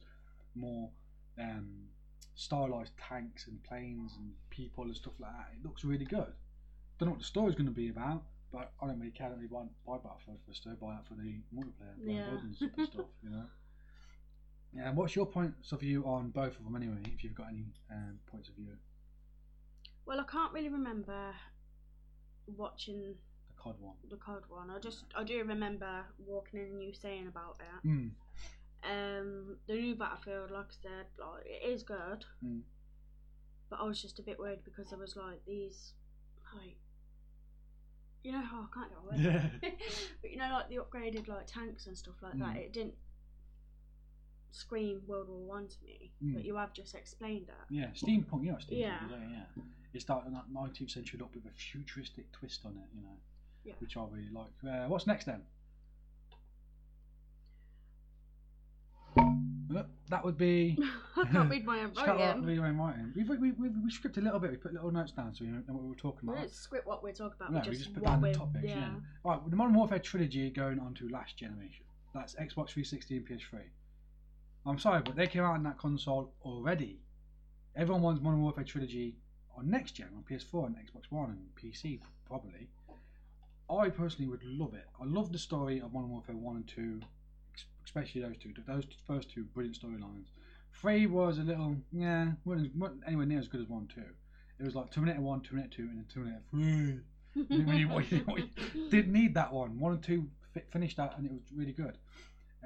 more 0.54 0.90
um, 1.38 1.88
stylized 2.37 2.97
tanks 2.97 3.47
and 3.49 3.62
planes 3.64 4.16
and 4.16 4.33
people 4.50 4.85
and 4.85 4.94
stuff 4.97 5.14
like 5.18 5.33
that. 5.33 5.52
It 5.54 5.64
looks 5.64 5.85
really 5.85 6.04
good. 6.04 6.33
Don't 6.99 7.06
know 7.09 7.12
what 7.12 7.18
the 7.21 7.25
story's 7.26 7.54
going 7.56 7.66
to 7.66 7.73
be 7.73 7.88
about, 7.88 8.25
but 8.52 8.73
I 8.80 8.87
don't 8.87 8.99
really 9.00 9.11
care. 9.11 9.26
I 9.26 9.30
don't 9.30 9.38
really 9.40 9.49
buy, 9.49 9.64
buy 9.87 9.99
Battlefield 9.99 10.38
for 10.44 10.50
the 10.50 10.54
story. 10.54 10.76
Buy 10.76 10.94
that 10.94 11.06
for 11.09 11.14
the 11.14 11.40
multiplayer, 11.52 11.97
Yeah. 12.04 12.38
and 12.38 12.54
stuff. 12.54 13.06
You 13.23 13.30
know. 13.30 13.47
Yeah. 14.76 14.88
And 14.88 14.97
what's 14.97 15.14
your 15.14 15.26
points 15.26 15.73
of 15.73 15.81
view 15.81 16.04
on 16.04 16.31
both 16.31 16.59
of 16.59 16.64
them 16.64 16.75
anyway? 16.76 16.97
If 17.04 17.23
you've 17.23 17.35
got 17.35 17.49
any 17.49 17.64
um, 17.90 18.19
points 18.26 18.49
of 18.49 18.57
view, 18.57 18.76
Well, 20.07 20.21
I 20.21 20.25
can't 20.25 20.52
really 20.52 20.69
remember 20.69 21.35
watching 22.57 23.00
the 23.49 23.62
COD 23.62 23.76
one. 23.81 23.95
the 24.11 24.16
COD 24.16 24.43
one. 24.49 24.71
I 24.71 24.78
just 24.78 25.04
I 25.16 25.25
do 25.25 25.38
remember 25.38 26.04
walking 26.26 26.61
in 26.61 26.66
and 26.66 26.83
you 26.83 26.93
saying 26.93 27.28
about 27.28 27.59
it. 27.61 27.87
Mm. 27.88 28.11
Um, 28.83 29.57
the 29.66 29.75
new 29.75 29.95
Battlefield, 29.95 30.50
like 30.50 30.66
I 30.66 30.83
said, 30.83 31.07
like 31.19 31.47
it 31.47 31.66
is 31.69 31.83
good. 31.83 32.25
Mm. 32.45 32.61
But 33.71 33.81
I 33.81 33.85
was 33.85 34.00
just 34.00 34.19
a 34.19 34.23
bit 34.23 34.38
worried 34.38 34.64
because 34.64 34.90
there 34.90 34.99
was 34.99 35.16
like 35.16 35.40
these, 35.47 35.95
like, 36.54 36.76
you 38.23 38.33
know 38.33 38.43
how 38.43 38.61
I 38.62 38.66
can't 38.75 38.90
get. 38.90 39.21
Yeah. 39.21 39.71
but 40.21 40.31
you 40.31 40.37
know, 40.37 40.50
like 40.52 40.69
the 40.69 40.76
upgraded 40.76 41.28
like 41.28 41.47
tanks 41.47 41.87
and 41.87 41.97
stuff 41.97 42.16
like 42.23 42.38
that. 42.38 42.54
Mm. 42.54 42.57
It 42.57 42.73
didn't 42.73 42.95
scream 44.54 45.02
World 45.06 45.28
War 45.28 45.40
One 45.56 45.66
to 45.68 45.76
me, 45.84 46.12
Mm. 46.23 46.34
but 46.34 46.44
you 46.44 46.54
have 46.56 46.73
just 46.73 46.94
explained 46.94 47.49
it. 47.49 47.54
Yeah, 47.75 47.87
steampunk. 47.94 48.44
You 48.44 48.52
know 48.52 48.58
steampunk 48.58 48.70
Yeah. 48.70 48.99
yeah. 49.11 49.62
It's 49.92 50.04
that 50.06 50.25
that 50.32 50.44
19th 50.52 50.90
century 50.90 51.18
look 51.20 51.34
with 51.34 51.44
a 51.46 51.50
futuristic 51.50 52.30
twist 52.32 52.64
on 52.64 52.73
it, 52.76 52.88
you 52.96 53.02
know, 53.02 53.16
Yeah. 53.64 53.75
which 53.80 53.96
I 53.96 54.04
really 54.11 54.30
like. 54.30 54.52
Uh, 54.66 54.87
what's 54.88 55.06
next 55.06 55.25
then? 55.26 55.42
Uh, 59.16 59.82
that 60.08 60.25
would 60.25 60.37
be. 60.38 60.78
I 61.16 61.25
can't 61.25 61.50
read 61.50 61.64
my 61.64 61.80
own 61.80 61.92
Just 61.94 62.04
can't 62.06 62.18
writing. 62.18 62.44
read 62.44 62.54
your 62.56 62.66
own 62.66 62.76
writing. 62.76 63.12
We've, 63.16 63.28
we, 63.28 63.52
we, 63.52 63.68
we 63.70 63.90
scripted 63.90 64.18
a 64.18 64.20
little 64.20 64.38
bit. 64.38 64.50
We 64.52 64.56
put 64.56 64.73
little 64.73 64.90
notes 64.92 65.12
down 65.12 65.34
so 65.34 65.44
we 65.44 65.50
know 65.50 65.62
what 65.68 65.82
we 65.82 65.88
were 65.88 65.94
talking 65.96 66.28
We 66.28 66.32
about. 66.34 66.42
don't 66.42 66.52
script 66.52 66.87
what 66.87 67.02
we're 67.02 67.12
talking 67.12 67.34
about. 67.40 67.52
No, 67.52 67.61
we 67.61 67.68
we 67.70 67.75
just, 67.75 67.84
just 67.87 67.94
put 67.94 68.04
down 68.04 68.20
the 68.20 68.32
topics. 68.34 68.64
Yeah. 68.68 68.88
Right, 69.25 69.40
well, 69.40 69.42
the 69.49 69.56
Modern 69.56 69.75
Warfare 69.75 69.99
trilogy 69.99 70.50
going 70.50 70.78
on 70.78 70.94
to 70.94 71.08
last 71.08 71.37
generation. 71.37 71.84
That's 72.14 72.34
Xbox 72.34 72.70
360 72.70 73.16
and 73.16 73.26
PS3. 73.28 73.61
I'm 74.66 74.78
sorry, 74.78 75.02
but 75.04 75.16
they 75.16 75.26
came 75.26 75.42
out 75.42 75.54
on 75.54 75.62
that 75.64 75.78
console 75.78 76.33
already. 76.42 77.00
Everyone 77.76 78.02
wants 78.02 78.23
Modern 78.23 78.42
Warfare 78.42 78.64
trilogy 78.64 79.16
on 79.56 79.71
next 79.71 79.92
gen, 79.92 80.09
on 80.16 80.23
PS4 80.23 80.66
and 80.66 80.76
Xbox 80.76 81.11
One 81.11 81.30
and 81.30 81.40
PC 81.54 82.00
probably. 82.26 82.68
I 83.71 83.88
personally 83.90 84.28
would 84.28 84.44
love 84.44 84.75
it. 84.75 84.87
I 85.00 85.04
love 85.04 85.33
the 85.33 85.38
story 85.38 85.80
of 85.80 85.92
Modern 85.92 86.11
Warfare 86.11 86.37
1 86.37 86.56
and 86.56 86.68
2, 86.68 87.00
especially 87.85 88.21
those 88.21 88.37
two. 88.38 88.52
Those 88.66 88.85
first 89.06 89.30
two 89.30 89.44
brilliant 89.44 89.78
storylines. 89.80 90.26
3 90.80 91.06
was 91.06 91.38
a 91.38 91.42
little, 91.42 91.76
yeah, 91.92 92.33
wasn't, 92.44 92.73
anywhere 93.06 93.26
near 93.26 93.38
as 93.38 93.49
good 93.49 93.61
as 93.61 93.68
1 93.68 93.88
2. 93.94 94.02
It 94.61 94.64
was 94.64 94.75
like 94.75 94.90
Terminator 94.90 95.21
1, 95.21 95.40
Terminator 95.42 95.76
2, 95.76 95.83
and 95.83 95.99
then 95.99 96.06
Terminator 96.12 96.42
3 96.50 97.00
when 97.35 97.76
you, 97.76 97.88
when 97.88 98.06
you, 98.11 98.18
when 98.26 98.50
didn't 98.90 99.12
need 99.12 99.35
that 99.35 99.52
one. 99.52 99.78
One 99.78 99.92
and 99.92 100.02
two 100.02 100.28
finished 100.71 100.97
that, 100.97 101.14
and 101.16 101.26
it 101.26 101.33
was 101.33 101.42
really 101.54 101.73
good. 101.73 101.99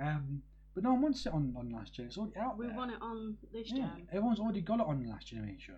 Um, 0.00 0.42
but 0.78 0.84
no 0.84 0.92
one 0.92 1.02
wants 1.02 1.26
it 1.26 1.32
on, 1.32 1.52
on 1.58 1.70
last 1.70 1.92
gen. 1.92 2.06
It's 2.06 2.16
already 2.16 2.36
out 2.36 2.56
we 2.56 2.68
there. 2.68 2.76
want 2.76 2.92
it 2.92 2.98
on 3.02 3.36
this 3.52 3.72
yeah, 3.72 3.78
gen. 3.78 4.06
everyone's 4.12 4.38
already 4.38 4.60
got 4.60 4.78
it 4.78 4.86
on 4.86 5.04
last 5.08 5.26
generation. 5.26 5.74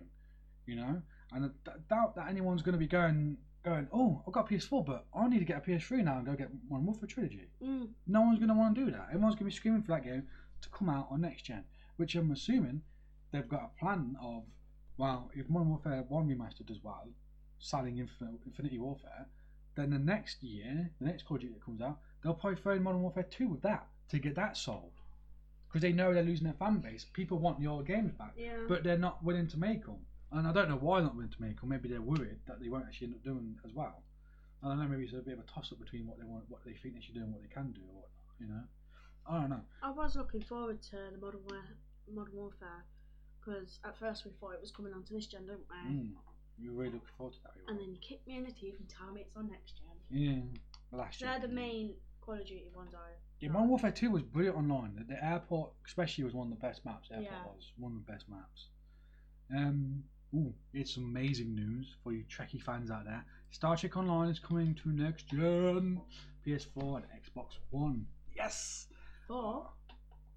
You 0.67 0.75
know, 0.75 1.01
and 1.33 1.45
I 1.45 1.71
doubt 1.89 2.15
that 2.17 2.27
anyone's 2.29 2.61
going 2.61 2.73
to 2.73 2.77
be 2.79 2.85
going 2.85 3.37
going. 3.65 3.87
Oh, 3.91 4.21
I've 4.27 4.33
got 4.33 4.51
a 4.51 4.53
PS4, 4.53 4.85
but 4.85 5.07
I 5.11 5.27
need 5.27 5.39
to 5.39 5.45
get 5.45 5.57
a 5.57 5.61
PS3 5.61 6.03
now 6.03 6.17
and 6.17 6.25
go 6.27 6.33
get 6.33 6.49
one 6.67 6.85
more 6.85 6.93
for 6.93 7.07
trilogy. 7.07 7.47
Mm. 7.63 7.87
No 8.05 8.21
one's 8.21 8.37
going 8.37 8.49
to 8.49 8.53
want 8.53 8.75
to 8.75 8.85
do 8.85 8.91
that. 8.91 9.07
Everyone's 9.09 9.33
going 9.33 9.39
to 9.39 9.45
be 9.45 9.51
screaming 9.51 9.81
for 9.81 9.93
that 9.93 10.03
game 10.03 10.27
to 10.61 10.69
come 10.69 10.87
out 10.87 11.07
on 11.09 11.21
next 11.21 11.45
gen, 11.45 11.63
which 11.97 12.13
I'm 12.13 12.29
assuming 12.29 12.83
they've 13.31 13.49
got 13.49 13.71
a 13.75 13.79
plan 13.79 14.15
of. 14.21 14.43
Well, 14.97 15.31
if 15.33 15.49
Modern 15.49 15.69
Warfare 15.69 16.05
One 16.09 16.27
remastered 16.27 16.69
as 16.69 16.77
well, 16.83 17.07
selling 17.57 17.95
Infin- 17.95 18.37
Infinity 18.45 18.77
Warfare, 18.77 19.25
then 19.73 19.89
the 19.89 19.97
next 19.97 20.43
year, 20.43 20.91
the 20.99 21.07
next 21.07 21.23
Call 21.23 21.37
of 21.37 21.41
Duty 21.41 21.55
that 21.55 21.65
comes 21.65 21.81
out, 21.81 21.97
they'll 22.23 22.35
probably 22.35 22.61
throw 22.61 22.75
in 22.75 22.83
Modern 22.83 23.01
Warfare 23.01 23.23
Two 23.23 23.47
with 23.47 23.63
that 23.63 23.87
to 24.11 24.19
get 24.19 24.35
that 24.35 24.55
sold, 24.57 24.91
because 25.67 25.81
they 25.81 25.91
know 25.91 26.13
they're 26.13 26.23
losing 26.23 26.45
their 26.45 26.53
fan 26.53 26.77
base. 26.79 27.05
People 27.13 27.39
want 27.39 27.59
the 27.59 27.67
old 27.67 27.85
games 27.87 28.13
back, 28.13 28.33
Yeah. 28.37 28.57
but 28.67 28.83
they're 28.83 28.97
not 28.97 29.23
willing 29.23 29.47
to 29.47 29.57
make 29.57 29.85
them. 29.85 30.05
And 30.31 30.47
I 30.47 30.53
don't 30.53 30.69
know 30.69 30.77
why 30.77 30.99
they're 30.99 31.07
not 31.07 31.15
willing 31.15 31.31
to 31.31 31.41
make 31.41 31.59
them. 31.59 31.69
Maybe 31.69 31.89
they're 31.89 32.01
worried 32.01 32.39
that 32.47 32.59
they 32.61 32.69
won't 32.69 32.85
actually 32.85 33.07
end 33.07 33.15
up 33.15 33.23
doing 33.23 33.59
as 33.65 33.73
well. 33.73 34.03
And 34.61 34.71
I 34.71 34.75
don't 34.75 34.83
know. 34.83 34.89
Maybe 34.89 35.03
it's 35.05 35.13
a 35.13 35.17
bit 35.17 35.33
of 35.33 35.39
a 35.39 35.43
toss 35.43 35.71
up 35.71 35.79
between 35.79 36.07
what 36.07 36.17
they 36.19 36.25
want, 36.25 36.43
what 36.49 36.63
they 36.63 36.73
think 36.73 36.95
they 36.95 37.01
should 37.01 37.15
do, 37.15 37.21
and 37.21 37.33
what 37.33 37.41
they 37.41 37.49
can 37.53 37.71
do, 37.71 37.81
or 37.81 38.03
whatnot. 38.03 38.39
You 38.39 38.47
know, 38.47 38.63
I 39.27 39.39
don't 39.41 39.49
know. 39.49 39.61
I 39.83 39.91
was 39.91 40.15
looking 40.15 40.41
forward 40.41 40.81
to 40.83 40.97
the 41.11 41.17
Modern, 41.19 41.41
War- 41.49 41.75
Modern 42.13 42.35
Warfare 42.35 42.85
because 43.39 43.79
at 43.83 43.97
first 43.97 44.23
we 44.25 44.31
thought 44.39 44.53
it 44.53 44.61
was 44.61 44.71
coming 44.71 44.93
onto 44.93 45.15
this 45.15 45.25
gen, 45.27 45.41
didn't 45.47 45.65
we? 45.69 45.91
Mm. 45.91 46.11
You're 46.59 46.73
really 46.73 46.93
looking 46.93 47.09
forward 47.17 47.33
to 47.33 47.39
that. 47.43 47.53
And 47.67 47.79
then 47.79 47.89
you 47.91 47.97
kick 48.01 48.25
me 48.27 48.37
in 48.37 48.43
the 48.43 48.51
teeth 48.51 48.75
and 48.79 48.87
tell 48.87 49.11
me 49.11 49.21
it's 49.21 49.35
on 49.35 49.49
next 49.49 49.79
gen. 49.79 49.97
yeah, 50.11 50.41
the 50.91 50.97
last 50.97 51.19
So 51.19 51.25
they're 51.25 51.39
the 51.39 51.47
main 51.47 51.95
Call 52.21 52.35
of 52.35 52.45
Duty 52.45 52.69
ones 52.75 52.93
I. 52.93 53.09
Yeah, 53.41 53.49
Modern 53.49 53.69
Warfare 53.69 53.91
2 53.91 54.11
was 54.11 54.21
brilliant 54.21 54.57
online. 54.57 54.93
The, 54.95 55.15
the 55.15 55.23
airport, 55.25 55.71
especially, 55.85 56.23
was 56.23 56.33
one 56.33 56.51
of 56.51 56.59
the 56.59 56.65
best 56.67 56.85
maps. 56.85 57.09
Airport 57.11 57.31
Yeah. 57.31 57.43
was 57.55 57.71
one 57.77 57.91
of 57.93 58.05
the 58.05 58.11
best 58.11 58.29
maps. 58.29 58.67
Um, 59.55 60.03
ooh, 60.35 60.53
it's 60.73 60.97
amazing 60.97 61.55
news 61.55 61.95
for 62.03 62.13
you 62.13 62.23
Trekkie 62.29 62.61
fans 62.61 62.91
out 62.91 63.05
there. 63.05 63.25
Star 63.49 63.75
Trek 63.75 63.97
Online 63.97 64.29
is 64.29 64.39
coming 64.39 64.75
to 64.75 64.89
next 64.89 65.27
gen, 65.27 65.99
PS4 66.45 66.97
and 66.97 67.05
Xbox 67.21 67.57
One. 67.71 68.05
Yes. 68.35 68.87
For 69.27 69.67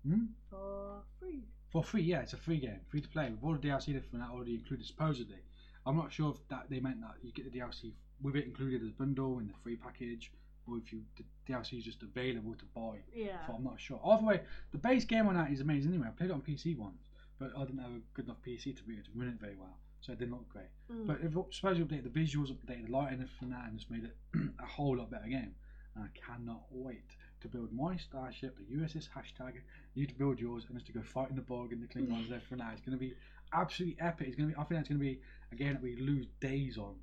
Hmm? 0.05 0.25
for 0.51 1.03
free. 1.19 1.45
For 1.71 1.83
free, 1.83 2.03
yeah, 2.03 2.21
it's 2.21 2.33
a 2.35 2.37
free 2.37 2.59
game, 2.59 2.81
free 2.89 3.01
to 3.01 3.09
play 3.09 3.31
with 3.31 3.43
all 3.43 3.53
the 3.55 3.59
DLC 3.69 4.01
from 4.09 4.21
that 4.21 4.31
already 4.31 4.55
included. 4.55 4.87
Supposedly, 4.87 5.39
I'm 5.87 5.97
not 5.97 6.13
sure 6.13 6.31
if 6.33 6.49
that 6.49 6.69
they 6.71 6.81
meant 6.81 7.01
that 7.01 7.17
you 7.23 7.33
get 7.33 7.51
the 7.51 7.59
DLC 7.59 7.93
with 8.23 8.37
it 8.37 8.45
included 8.45 8.83
as 8.83 8.89
a 8.89 8.93
bundle 8.93 9.39
in 9.41 9.49
the 9.49 9.55
free 9.63 9.77
package, 9.77 10.31
or 10.69 10.79
if 10.79 10.93
you 10.93 11.03
the 11.17 11.25
DLC 11.53 11.79
is 11.79 11.85
just 11.85 12.03
available 12.03 12.55
to 12.55 12.65
buy. 12.75 12.99
Yeah. 13.15 13.47
So 13.47 13.55
I'm 13.55 13.65
not 13.65 13.81
sure. 13.81 14.01
Either 14.05 14.25
way, 14.25 14.41
the 14.73 14.79
base 14.79 15.05
game 15.05 15.27
on 15.27 15.35
that 15.35 15.51
is 15.51 15.61
amazing 15.61 15.93
anyway. 15.93 16.09
I 16.09 16.11
played 16.11 16.31
it 16.31 16.33
on 16.33 16.43
PC 16.43 16.77
once, 16.77 17.11
but 17.39 17.53
I 17.57 17.65
didn't 17.65 17.81
have 17.81 17.91
a 17.91 18.01
good 18.15 18.27
enough 18.27 18.39
PC 18.47 18.77
to 18.77 18.83
be 18.83 18.95
able 18.95 19.05
to 19.05 19.11
run 19.15 19.29
it 19.29 19.41
very 19.41 19.57
well, 19.57 19.79
so 20.01 20.13
it 20.13 20.19
didn't 20.19 20.33
look 20.33 20.49
great. 20.49 20.71
Mm. 20.93 21.07
But 21.07 21.19
if 21.23 21.33
suppose 21.55 21.79
you 21.79 21.85
update 21.85 22.05
the 22.05 22.21
visuals, 22.21 22.51
update 22.51 22.87
the 22.87 22.93
lighting, 22.93 23.21
and 23.21 23.29
everything 23.29 23.51
that, 23.51 23.69
and 23.69 23.79
just 23.79 23.91
made 23.91 24.05
it 24.05 24.17
a 24.63 24.67
whole 24.67 24.97
lot 24.97 25.11
better 25.11 25.29
game. 25.29 25.55
And 25.95 26.05
I 26.05 26.19
cannot 26.19 26.63
wait 26.71 27.15
to 27.41 27.49
build 27.49 27.73
my 27.73 27.97
starship, 27.97 28.57
the 28.57 28.77
USS 28.77 29.09
hashtag. 29.17 29.55
You 29.95 30.07
to 30.07 30.15
build 30.15 30.41
yours, 30.41 30.65
and 30.69 30.77
just 30.77 30.87
to 30.87 30.93
go 30.93 31.03
fight 31.03 31.31
in 31.31 31.37
the 31.37 31.43
Borg 31.43 31.73
and 31.73 31.83
the 31.83 31.87
Klingons 31.87 32.25
and 32.25 32.33
everything 32.33 32.59
that. 32.59 32.73
It's 32.73 32.81
going 32.81 32.99
to 32.99 33.05
be 33.05 33.15
absolutely 33.53 33.97
epic. 34.01 34.29
It's 34.29 34.37
going 34.37 34.49
to 34.49 34.55
be. 34.55 34.61
I 34.61 34.65
think 34.65 34.81
that's 34.81 34.89
going 34.89 34.99
to 34.99 35.05
be 35.05 35.21
a 35.53 35.55
game 35.55 35.75
that 35.75 35.83
we 35.83 35.97
lose 35.97 36.27
days 36.41 36.79
on. 36.79 36.95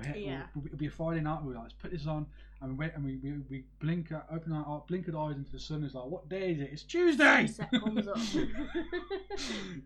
It'll, 0.00 0.12
hit, 0.12 0.22
Yeah. 0.22 0.42
it'll, 0.50 0.66
it'll 0.66 0.78
be 0.78 0.86
a 0.86 0.90
Friday 0.90 1.20
night. 1.20 1.40
We're 1.42 1.54
like, 1.54 1.62
let's 1.64 1.74
put 1.74 1.90
this 1.90 2.06
on, 2.06 2.26
and 2.60 2.70
we 2.70 2.86
wait, 2.86 2.94
and 2.94 3.04
we, 3.04 3.16
we, 3.16 3.38
we 3.50 3.64
blink, 3.80 4.12
our, 4.12 4.24
open 4.32 4.52
our, 4.52 4.64
our 4.64 4.82
blinkered 4.90 5.14
eyes 5.14 5.36
into 5.36 5.52
the 5.52 5.58
sun. 5.58 5.84
It's 5.84 5.94
like, 5.94 6.06
what 6.06 6.28
day 6.28 6.52
is 6.52 6.60
it? 6.60 6.70
It's 6.72 6.82
Tuesday. 6.82 7.46
Sunset 7.46 7.70
comes 7.70 8.08
up. 8.08 8.18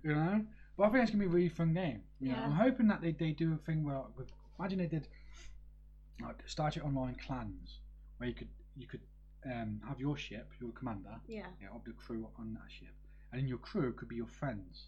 you 0.02 0.14
know. 0.14 0.44
But 0.76 0.84
I 0.84 0.90
think 0.90 1.02
it's 1.02 1.10
gonna 1.10 1.24
be 1.24 1.26
a 1.26 1.28
really 1.28 1.48
fun 1.48 1.74
game. 1.74 2.02
You 2.20 2.28
know, 2.28 2.34
Yeah. 2.36 2.44
I'm 2.44 2.52
hoping 2.52 2.86
that 2.88 3.00
they, 3.02 3.12
they 3.12 3.32
do 3.32 3.52
a 3.52 3.56
thing 3.56 3.84
where 3.84 4.00
with, 4.16 4.28
imagine 4.58 4.78
they 4.78 4.86
did 4.86 5.08
like 6.22 6.36
Star 6.46 6.70
Trek 6.70 6.84
Online 6.84 7.16
clans 7.26 7.78
where 8.18 8.28
you 8.28 8.34
could 8.34 8.48
you 8.76 8.86
could 8.86 9.00
um, 9.44 9.80
have 9.88 9.98
your 10.00 10.16
ship, 10.16 10.50
your 10.60 10.70
commander, 10.70 11.14
yeah. 11.26 11.46
yeah, 11.60 11.68
of 11.74 11.84
the 11.84 11.92
crew 11.92 12.28
on 12.38 12.52
that 12.54 12.70
ship, 12.70 12.94
and 13.32 13.40
in 13.40 13.48
your 13.48 13.58
crew 13.58 13.92
could 13.92 14.08
be 14.08 14.16
your 14.16 14.26
friends. 14.26 14.86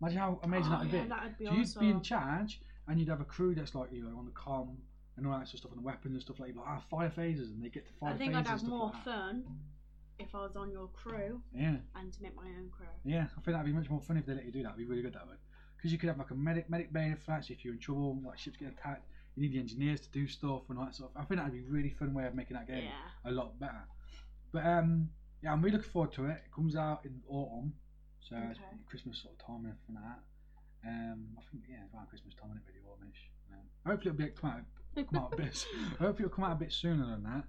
Imagine 0.00 0.18
how 0.18 0.40
amazing 0.42 0.72
oh, 0.72 0.76
that 0.76 0.84
would 0.84 0.92
yeah, 0.92 1.02
be. 1.02 1.08
That'd 1.08 1.38
be 1.38 1.44
So 1.46 1.80
you'd 1.80 1.80
be 1.80 1.90
in 1.90 2.02
charge, 2.02 2.60
and 2.88 2.98
you'd 2.98 3.08
have 3.08 3.20
a 3.20 3.24
crew 3.24 3.54
that's 3.54 3.74
like 3.74 3.92
you 3.92 4.02
know 4.02 4.16
on 4.18 4.24
the 4.24 4.30
com 4.32 4.78
and 5.16 5.26
all 5.26 5.32
that 5.32 5.46
sort 5.48 5.54
of 5.54 5.58
stuff, 5.60 5.72
and 5.72 5.80
the 5.80 5.84
weapons 5.84 6.14
and 6.14 6.22
stuff 6.22 6.38
like, 6.40 6.54
that. 6.54 6.60
like 6.60 6.68
ah, 6.68 6.82
fire 6.90 7.10
phasers, 7.16 7.50
and 7.50 7.62
they 7.62 7.68
get 7.68 7.86
to 7.86 7.92
fire 7.94 8.12
phasers. 8.12 8.14
I 8.14 8.18
think 8.18 8.32
phasers 8.32 8.36
I'd 8.36 8.38
and 8.38 8.46
have 8.48 8.58
stuff 8.60 8.70
more 8.70 8.84
like 8.86 9.04
that. 9.04 9.04
fun 9.04 9.44
if 10.20 10.34
I 10.34 10.38
was 10.38 10.56
on 10.56 10.70
your 10.70 10.88
crew 10.88 11.40
Yeah. 11.54 11.76
and 11.94 12.12
to 12.12 12.22
make 12.22 12.34
my 12.36 12.42
own 12.58 12.70
crew. 12.70 12.86
Yeah, 13.04 13.24
I 13.36 13.40
think 13.40 13.46
that'd 13.56 13.64
be 13.66 13.72
much 13.72 13.88
more 13.90 14.00
fun 14.00 14.16
if 14.16 14.26
they 14.26 14.34
let 14.34 14.44
you 14.46 14.52
do 14.52 14.62
that. 14.64 14.70
It'd 14.70 14.78
be 14.78 14.84
really 14.84 15.02
good 15.02 15.14
that 15.14 15.26
way. 15.28 15.34
Because 15.76 15.92
you 15.92 15.98
could 15.98 16.08
have 16.08 16.18
like 16.18 16.30
a 16.32 16.34
medic 16.34 16.68
medic 16.68 16.92
bay 16.92 17.14
for 17.24 17.30
that, 17.32 17.44
so 17.44 17.52
if 17.52 17.64
you're 17.64 17.74
in 17.74 17.78
trouble, 17.80 18.20
like 18.24 18.38
ships 18.38 18.56
get 18.56 18.68
attacked, 18.68 19.06
you 19.36 19.42
need 19.42 19.52
the 19.52 19.60
engineers 19.60 20.00
to 20.00 20.10
do 20.10 20.26
stuff 20.26 20.62
and 20.70 20.78
all 20.78 20.84
that 20.86 20.94
stuff. 20.94 21.10
I 21.16 21.22
think 21.24 21.38
that'd 21.40 21.52
be 21.52 21.60
a 21.60 21.70
really 21.70 21.90
fun 21.90 22.14
way 22.14 22.26
of 22.26 22.34
making 22.34 22.56
that 22.56 22.66
game 22.66 22.84
Yeah. 22.84 23.30
a 23.30 23.32
lot 23.32 23.58
better. 23.60 23.84
But 24.52 24.64
um, 24.66 25.10
yeah, 25.42 25.52
I'm 25.52 25.60
really 25.62 25.76
looking 25.76 25.90
forward 25.92 26.12
to 26.14 26.26
it. 26.26 26.42
It 26.46 26.52
comes 26.54 26.74
out 26.74 27.04
in 27.04 27.20
autumn, 27.28 27.74
so 28.20 28.34
it's 28.50 28.58
Okay. 28.58 28.76
Christmas 28.86 29.18
sort 29.18 29.34
of 29.34 29.46
time 29.46 29.64
and 29.64 29.66
everything 29.74 29.94
like 29.96 30.04
that. 30.04 30.20
Um, 30.86 31.26
I 31.38 31.42
think 31.50 31.64
yeah, 31.68 31.76
it's 31.84 31.94
around 31.94 32.08
Christmas 32.08 32.34
time, 32.34 32.50
isn't 32.50 32.62
it? 32.62 32.68
Really 32.68 32.84
autumnish. 32.86 33.30
Um, 33.52 33.64
hopefully 33.86 34.14
it'll 34.14 34.26
be 34.26 34.32
come 34.40 34.50
out, 34.50 35.08
come 35.10 35.18
out 35.22 35.32
a 35.32 35.36
bit. 35.36 35.66
hopefully 35.98 36.26
it'll 36.26 36.34
come 36.36 36.44
out 36.44 36.52
a 36.52 36.60
bit 36.64 36.72
sooner 36.72 37.06
than 37.06 37.22
that. 37.24 37.44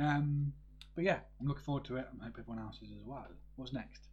Um, 0.00 0.52
but 0.94 1.04
yeah, 1.04 1.20
I'm 1.40 1.46
looking 1.46 1.64
forward 1.64 1.84
to 1.86 1.96
it. 1.96 2.06
I 2.20 2.24
hope 2.26 2.36
everyone 2.38 2.62
else 2.62 2.76
is 2.82 2.90
as 2.90 3.04
well. 3.04 3.26
What's 3.56 3.72
next? 3.72 4.08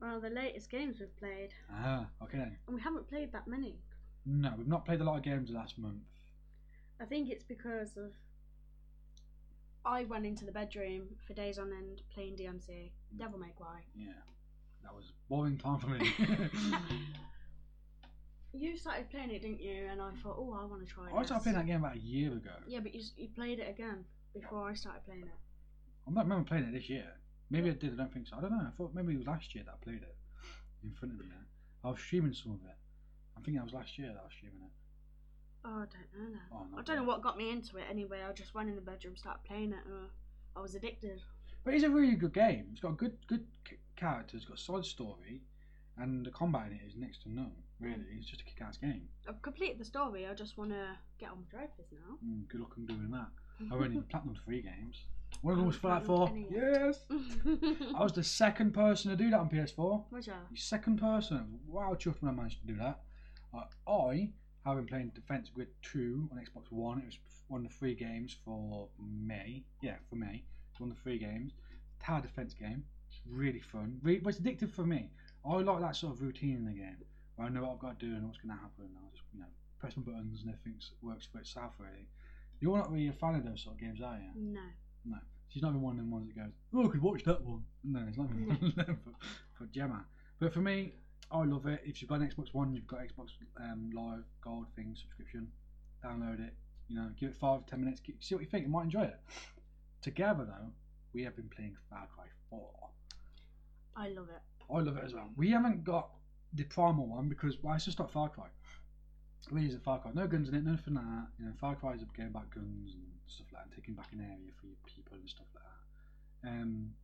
Well, 0.00 0.20
the 0.20 0.30
latest 0.30 0.70
games 0.70 0.98
we've 1.00 1.16
played, 1.16 1.50
Ah, 1.72 2.06
okay 2.22 2.38
then. 2.38 2.56
and 2.66 2.76
we 2.76 2.82
haven't 2.82 3.08
played 3.08 3.32
that 3.32 3.46
many. 3.46 3.76
No, 4.26 4.52
we've 4.56 4.66
not 4.66 4.84
played 4.84 5.00
a 5.00 5.04
lot 5.04 5.16
of 5.16 5.22
games 5.22 5.50
last 5.50 5.78
month. 5.78 6.02
I 7.00 7.04
think 7.04 7.30
it's 7.30 7.44
because 7.44 7.96
of 7.96 8.12
I 9.84 10.04
went 10.04 10.24
into 10.26 10.44
the 10.44 10.52
bedroom 10.52 11.08
for 11.26 11.34
days 11.34 11.58
on 11.58 11.72
end 11.72 12.02
playing 12.12 12.36
DMC, 12.36 12.90
Devil 13.18 13.38
May 13.38 13.52
Cry. 13.56 13.80
Yeah, 13.94 14.12
that 14.82 14.94
was 14.94 15.12
boring 15.28 15.58
time 15.58 15.78
for 15.78 15.88
me. 15.88 16.10
You 18.56 18.76
started 18.76 19.10
playing 19.10 19.30
it, 19.30 19.42
didn't 19.42 19.60
you? 19.60 19.88
And 19.90 20.00
I 20.00 20.10
thought, 20.22 20.36
oh, 20.38 20.56
I 20.60 20.64
want 20.64 20.86
to 20.86 20.92
try 20.92 21.06
it. 21.06 21.14
I 21.14 21.18
this. 21.18 21.28
started 21.28 21.42
playing 21.42 21.58
that 21.58 21.66
game 21.66 21.80
about 21.80 21.96
a 21.96 22.00
year 22.00 22.32
ago. 22.32 22.54
Yeah, 22.66 22.80
but 22.80 22.94
you, 22.94 23.02
you 23.16 23.28
played 23.34 23.58
it 23.58 23.68
again 23.68 24.04
before 24.32 24.68
I 24.68 24.74
started 24.74 25.04
playing 25.04 25.22
it. 25.22 25.38
I 26.06 26.10
don't 26.10 26.22
remember 26.22 26.48
playing 26.48 26.64
it 26.64 26.72
this 26.72 26.88
year. 26.88 27.06
Maybe 27.50 27.70
I 27.70 27.72
did. 27.72 27.94
I 27.94 27.96
don't 27.96 28.12
think 28.12 28.28
so. 28.28 28.36
I 28.38 28.40
don't 28.40 28.52
know. 28.52 28.66
I 28.66 28.70
thought 28.76 28.94
maybe 28.94 29.14
it 29.14 29.18
was 29.18 29.26
last 29.26 29.54
year 29.54 29.64
that 29.66 29.74
I 29.80 29.84
played 29.84 30.02
it 30.02 30.16
in 30.84 30.92
front 30.92 31.14
of 31.14 31.20
me. 31.20 31.26
I 31.82 31.90
was 31.90 31.98
streaming 31.98 32.32
some 32.32 32.52
of 32.52 32.60
it. 32.64 32.76
I 33.36 33.40
think 33.40 33.56
that 33.56 33.64
was 33.64 33.74
last 33.74 33.98
year 33.98 34.08
that 34.08 34.20
I 34.20 34.24
was 34.24 34.32
streaming 34.36 34.62
it. 34.62 34.72
Oh, 35.64 35.82
I 35.82 35.86
don't 35.90 36.12
know 36.14 36.28
now. 36.34 36.46
Oh, 36.52 36.78
I 36.78 36.82
don't 36.82 36.96
know 36.96 37.04
what 37.04 37.22
got 37.22 37.36
me 37.36 37.50
into 37.50 37.78
it 37.78 37.84
anyway. 37.90 38.20
I 38.28 38.32
just 38.32 38.54
went 38.54 38.68
in 38.68 38.76
the 38.76 38.82
bedroom, 38.82 39.16
started 39.16 39.42
playing 39.44 39.72
it, 39.72 39.84
and 39.86 40.08
I 40.56 40.60
was 40.60 40.74
addicted. 40.74 41.20
But 41.64 41.74
it's 41.74 41.84
a 41.84 41.90
really 41.90 42.14
good 42.14 42.34
game. 42.34 42.66
It's 42.70 42.80
got 42.80 42.98
good 42.98 43.16
good 43.26 43.46
c- 43.68 43.78
characters. 43.96 44.42
It's 44.42 44.44
got 44.44 44.58
a 44.58 44.62
solid 44.62 44.84
story, 44.84 45.42
and 45.96 46.24
the 46.24 46.30
combat 46.30 46.68
in 46.70 46.74
it 46.74 46.82
is 46.86 46.96
next 46.96 47.22
to 47.22 47.32
none. 47.32 47.52
Really, 47.80 48.04
it's 48.18 48.26
just 48.26 48.40
a 48.40 48.44
kick-ass 48.44 48.76
game. 48.76 49.08
I've 49.28 49.42
completed 49.42 49.78
the 49.78 49.84
story. 49.84 50.26
I 50.26 50.34
just 50.34 50.56
want 50.56 50.70
to 50.70 50.86
get 51.18 51.30
on 51.30 51.38
with 51.38 51.50
Dreyfus 51.50 51.86
now. 51.92 52.16
Mm, 52.24 52.48
good 52.48 52.60
luck 52.60 52.72
on 52.78 52.86
doing 52.86 53.10
that. 53.10 53.28
I've 53.72 53.80
only 53.80 54.00
platinum 54.02 54.36
three 54.44 54.62
games. 54.62 55.04
One 55.42 55.52
of 55.52 55.58
them 55.58 55.66
was 55.66 55.76
Fallout 55.76 56.04
platinum 56.04 56.46
4. 56.50 56.60
Yes! 56.60 57.04
I 57.96 58.02
was 58.02 58.12
the 58.12 58.22
second 58.22 58.72
person 58.72 59.10
to 59.10 59.16
do 59.16 59.30
that 59.30 59.40
on 59.40 59.48
PS4. 59.48 60.04
What's 60.10 60.26
that? 60.26 60.46
The 60.50 60.56
second 60.56 60.98
person. 60.98 61.58
Was 61.66 61.74
wow 61.74 61.94
chuffed 61.94 62.22
when 62.22 62.32
I 62.32 62.34
managed 62.34 62.60
to 62.60 62.66
do 62.66 62.76
that. 62.76 63.00
Uh, 63.52 63.64
I 63.90 64.30
have 64.64 64.76
been 64.76 64.86
playing 64.86 65.12
Defense 65.14 65.50
Grid 65.52 65.68
2 65.82 66.30
on 66.32 66.38
Xbox 66.38 66.70
One. 66.70 66.98
It 66.98 67.06
was 67.06 67.18
one 67.48 67.64
of 67.64 67.70
the 67.70 67.76
three 67.76 67.94
games 67.94 68.36
for 68.44 68.88
May. 68.98 69.64
Yeah, 69.82 69.96
for 70.08 70.16
May. 70.16 70.44
It's 70.70 70.80
one 70.80 70.90
of 70.90 70.96
the 70.96 71.02
three 71.02 71.18
games. 71.18 71.52
Tower 72.02 72.20
defense 72.20 72.54
game. 72.54 72.84
It's 73.08 73.20
really 73.28 73.60
fun. 73.60 73.98
Really, 74.02 74.20
but 74.20 74.30
it's 74.30 74.40
addictive 74.40 74.70
for 74.70 74.84
me. 74.84 75.10
I 75.48 75.56
like 75.56 75.80
that 75.80 75.96
sort 75.96 76.14
of 76.14 76.22
routine 76.22 76.56
in 76.56 76.64
the 76.64 76.72
game 76.72 76.96
I 77.38 77.48
know 77.48 77.62
what 77.62 77.72
I've 77.72 77.78
got 77.80 77.98
to 78.00 78.06
do 78.06 78.12
and 78.14 78.24
what's 78.26 78.38
going 78.38 78.54
to 78.54 78.60
happen. 78.62 78.86
I'll 78.96 79.10
just 79.10 79.24
you 79.32 79.40
know 79.40 79.46
press 79.78 79.96
my 79.96 80.02
buttons 80.02 80.42
and 80.42 80.50
everything 80.54 80.80
works 81.02 81.26
for 81.30 81.38
itself. 81.38 81.72
Really. 81.78 82.06
You're 82.60 82.76
not 82.78 82.90
really 82.92 83.08
a 83.08 83.12
fan 83.12 83.34
of 83.34 83.44
those 83.44 83.62
sort 83.62 83.74
of 83.76 83.80
games, 83.80 84.00
are 84.00 84.16
you? 84.18 84.30
No. 84.52 84.60
No. 85.04 85.18
She's 85.48 85.62
not 85.62 85.70
even 85.70 85.82
one 85.82 85.92
of 85.92 85.98
them 85.98 86.10
ones 86.10 86.28
that 86.28 86.36
goes, 86.40 86.52
oh, 86.74 86.88
I 86.88 86.88
could 86.92 87.02
watch 87.02 87.22
that 87.24 87.42
one. 87.44 87.62
No, 87.84 88.00
it's 88.08 88.16
not 88.16 88.28
even 88.30 88.46
one 88.48 88.56
of 88.64 88.74
them 88.86 88.98
for, 89.04 89.12
for 89.58 89.66
Gemma. 89.72 90.04
But 90.40 90.52
for 90.54 90.60
me, 90.60 90.94
I 91.30 91.44
love 91.44 91.66
it. 91.66 91.80
If 91.84 92.00
you've 92.00 92.08
got 92.08 92.20
an 92.20 92.28
Xbox 92.28 92.52
One, 92.54 92.72
you've 92.72 92.86
got 92.86 93.00
Xbox 93.00 93.30
um, 93.60 93.90
Live 93.94 94.24
Gold 94.42 94.66
thing 94.74 94.96
subscription, 95.00 95.48
download 96.04 96.40
it. 96.46 96.54
You 96.88 96.96
know, 96.96 97.10
give 97.18 97.30
it 97.30 97.36
five, 97.36 97.66
ten 97.66 97.80
minutes, 97.80 98.00
get- 98.00 98.16
see 98.20 98.34
what 98.34 98.42
you 98.44 98.50
think. 98.50 98.64
You 98.66 98.70
might 98.72 98.84
enjoy 98.84 99.02
it. 99.02 99.18
Together, 100.02 100.44
though, 100.44 100.70
we 101.12 101.22
have 101.24 101.36
been 101.36 101.48
playing 101.54 101.76
Far 101.90 102.06
Cry 102.14 102.26
4. 102.50 102.60
I 103.96 104.08
love 104.08 104.28
it. 104.28 104.42
I 104.72 104.78
love 104.80 104.96
it 104.96 105.04
as 105.04 105.14
well. 105.14 105.30
We 105.36 105.50
haven't 105.50 105.84
got 105.84 106.10
the 106.54 106.64
primal 106.64 107.06
one 107.06 107.28
because 107.28 107.56
well, 107.62 107.74
it's 107.74 107.84
just 107.84 107.98
not 107.98 108.10
Far 108.10 108.28
Cry. 108.28 108.46
We 109.50 109.62
use 109.62 109.74
a 109.74 109.78
Far 109.80 110.00
Cry, 110.00 110.10
no 110.14 110.26
guns 110.26 110.48
in 110.48 110.54
it, 110.54 110.64
nothing 110.64 110.94
like 110.94 111.04
that. 111.04 111.28
You 111.38 111.46
know, 111.46 111.52
Far 111.60 111.76
Cry 111.76 111.92
is 111.92 112.02
a 112.02 112.06
game 112.16 112.28
about 112.28 112.50
guns 112.50 112.94
and 112.94 113.04
stuff 113.26 113.46
like 113.52 113.62
that, 113.62 113.66
and 113.66 113.74
taking 113.76 113.94
back 113.94 114.12
an 114.12 114.20
area 114.20 114.50
for 114.58 114.66
your 114.66 114.76
people 114.86 115.18
and 115.18 115.28
stuff 115.28 115.46
like 115.54 115.64
that. 115.64 116.48
Um, 116.48 116.94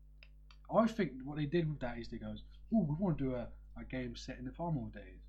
I 0.74 0.86
think 0.86 1.12
what 1.24 1.36
they 1.36 1.46
did 1.46 1.68
with 1.68 1.80
that 1.80 1.98
is 1.98 2.08
they 2.08 2.18
goes, 2.18 2.44
oh, 2.74 2.86
we 2.88 2.94
want 2.98 3.18
to 3.18 3.24
do 3.24 3.34
a, 3.34 3.48
a 3.78 3.84
game 3.84 4.16
set 4.16 4.38
in 4.38 4.44
the 4.46 4.52
primal 4.52 4.86
days, 4.94 5.20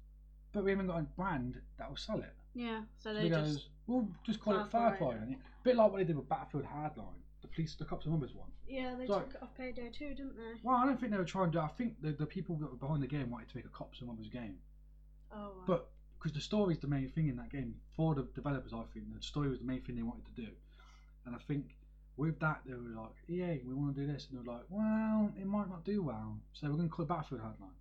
but 0.54 0.64
we 0.64 0.72
haven't 0.72 0.88
got 0.88 1.00
a 1.00 1.04
brand 1.04 1.60
that 1.78 1.90
will 1.90 1.98
sell 1.98 2.20
it. 2.20 2.34
Yeah. 2.54 2.82
So 2.98 3.14
So 3.14 3.14
they 3.14 3.24
they 3.24 3.30
just. 3.30 3.56
goes, 3.56 3.70
we'll 3.88 4.08
just 4.24 4.40
call 4.40 4.58
it 4.60 4.68
Far 4.68 4.96
Cry. 4.98 5.16
A 5.16 5.64
bit 5.64 5.76
like 5.76 5.92
what 5.92 5.98
they 5.98 6.04
did 6.06 6.18
with 6.18 6.30
Battlefield 6.30 6.66
Hardline, 6.66 7.21
police, 7.54 7.76
the 7.76 7.86
cops 7.86 8.06
and 8.06 8.14
numbers 8.14 8.34
one. 8.34 8.50
Yeah, 8.68 8.96
they 8.96 9.06
So- 9.08 9.20
took 9.20 9.34
it 9.36 9.44
off 9.44 9.56
Payday 9.56 9.90
2, 9.92 10.10
didn't 10.16 10.36
they? 10.38 10.60
Well, 10.64 10.76
I 10.78 10.86
don't 10.86 11.00
think 11.00 11.12
they 11.12 11.18
were 11.18 11.26
trying 11.26 11.52
to. 11.52 11.62
I 11.62 11.68
think 11.68 12.02
the, 12.02 12.12
the 12.12 12.26
people 12.26 12.56
that 12.58 12.70
were 12.72 12.78
behind 12.78 13.04
the 13.04 13.08
game 13.08 13.30
wanted 13.30 13.50
to 13.50 13.58
make 13.58 13.66
a 13.66 13.70
cops 13.70 14.00
and 14.00 14.10
robbers 14.10 14.30
game. 14.30 14.58
Oh. 15.32 15.36
Wow. 15.38 15.52
But 15.68 15.90
because 16.18 16.34
the 16.34 16.42
story 16.42 16.74
is 16.74 16.80
the 16.80 16.88
main 16.88 17.10
thing 17.10 17.28
in 17.30 17.36
that 17.38 17.50
game 17.52 17.76
for 17.96 18.14
the 18.16 18.24
developers, 18.36 18.74
I 18.74 18.84
think 18.94 19.06
the 19.16 19.22
story 19.22 19.50
was 19.50 19.60
the 19.60 19.66
main 19.66 19.82
thing 19.82 19.96
they 19.96 20.04
wanted 20.04 20.26
to 20.36 20.42
do, 20.42 20.48
and 21.26 21.36
I 21.36 21.40
think 21.40 21.76
with 22.18 22.40
that 22.40 22.62
they 22.66 22.74
were 22.74 22.80
like, 23.02 23.16
"Yeah, 23.28 23.56
we 23.66 23.74
want 23.74 23.96
to 23.96 24.02
do 24.06 24.12
this," 24.12 24.28
and 24.30 24.38
they 24.38 24.44
were 24.48 24.54
like, 24.58 24.66
"Well, 24.70 25.34
it 25.40 25.46
might 25.48 25.68
not 25.70 25.84
do 25.84 26.04
well, 26.04 26.40
so 26.54 26.68
we're 26.70 26.76
going 26.76 26.90
to 26.90 26.94
call 26.94 27.06
it 27.06 27.08
Battlefield 27.08 27.42
Hardline," 27.42 27.74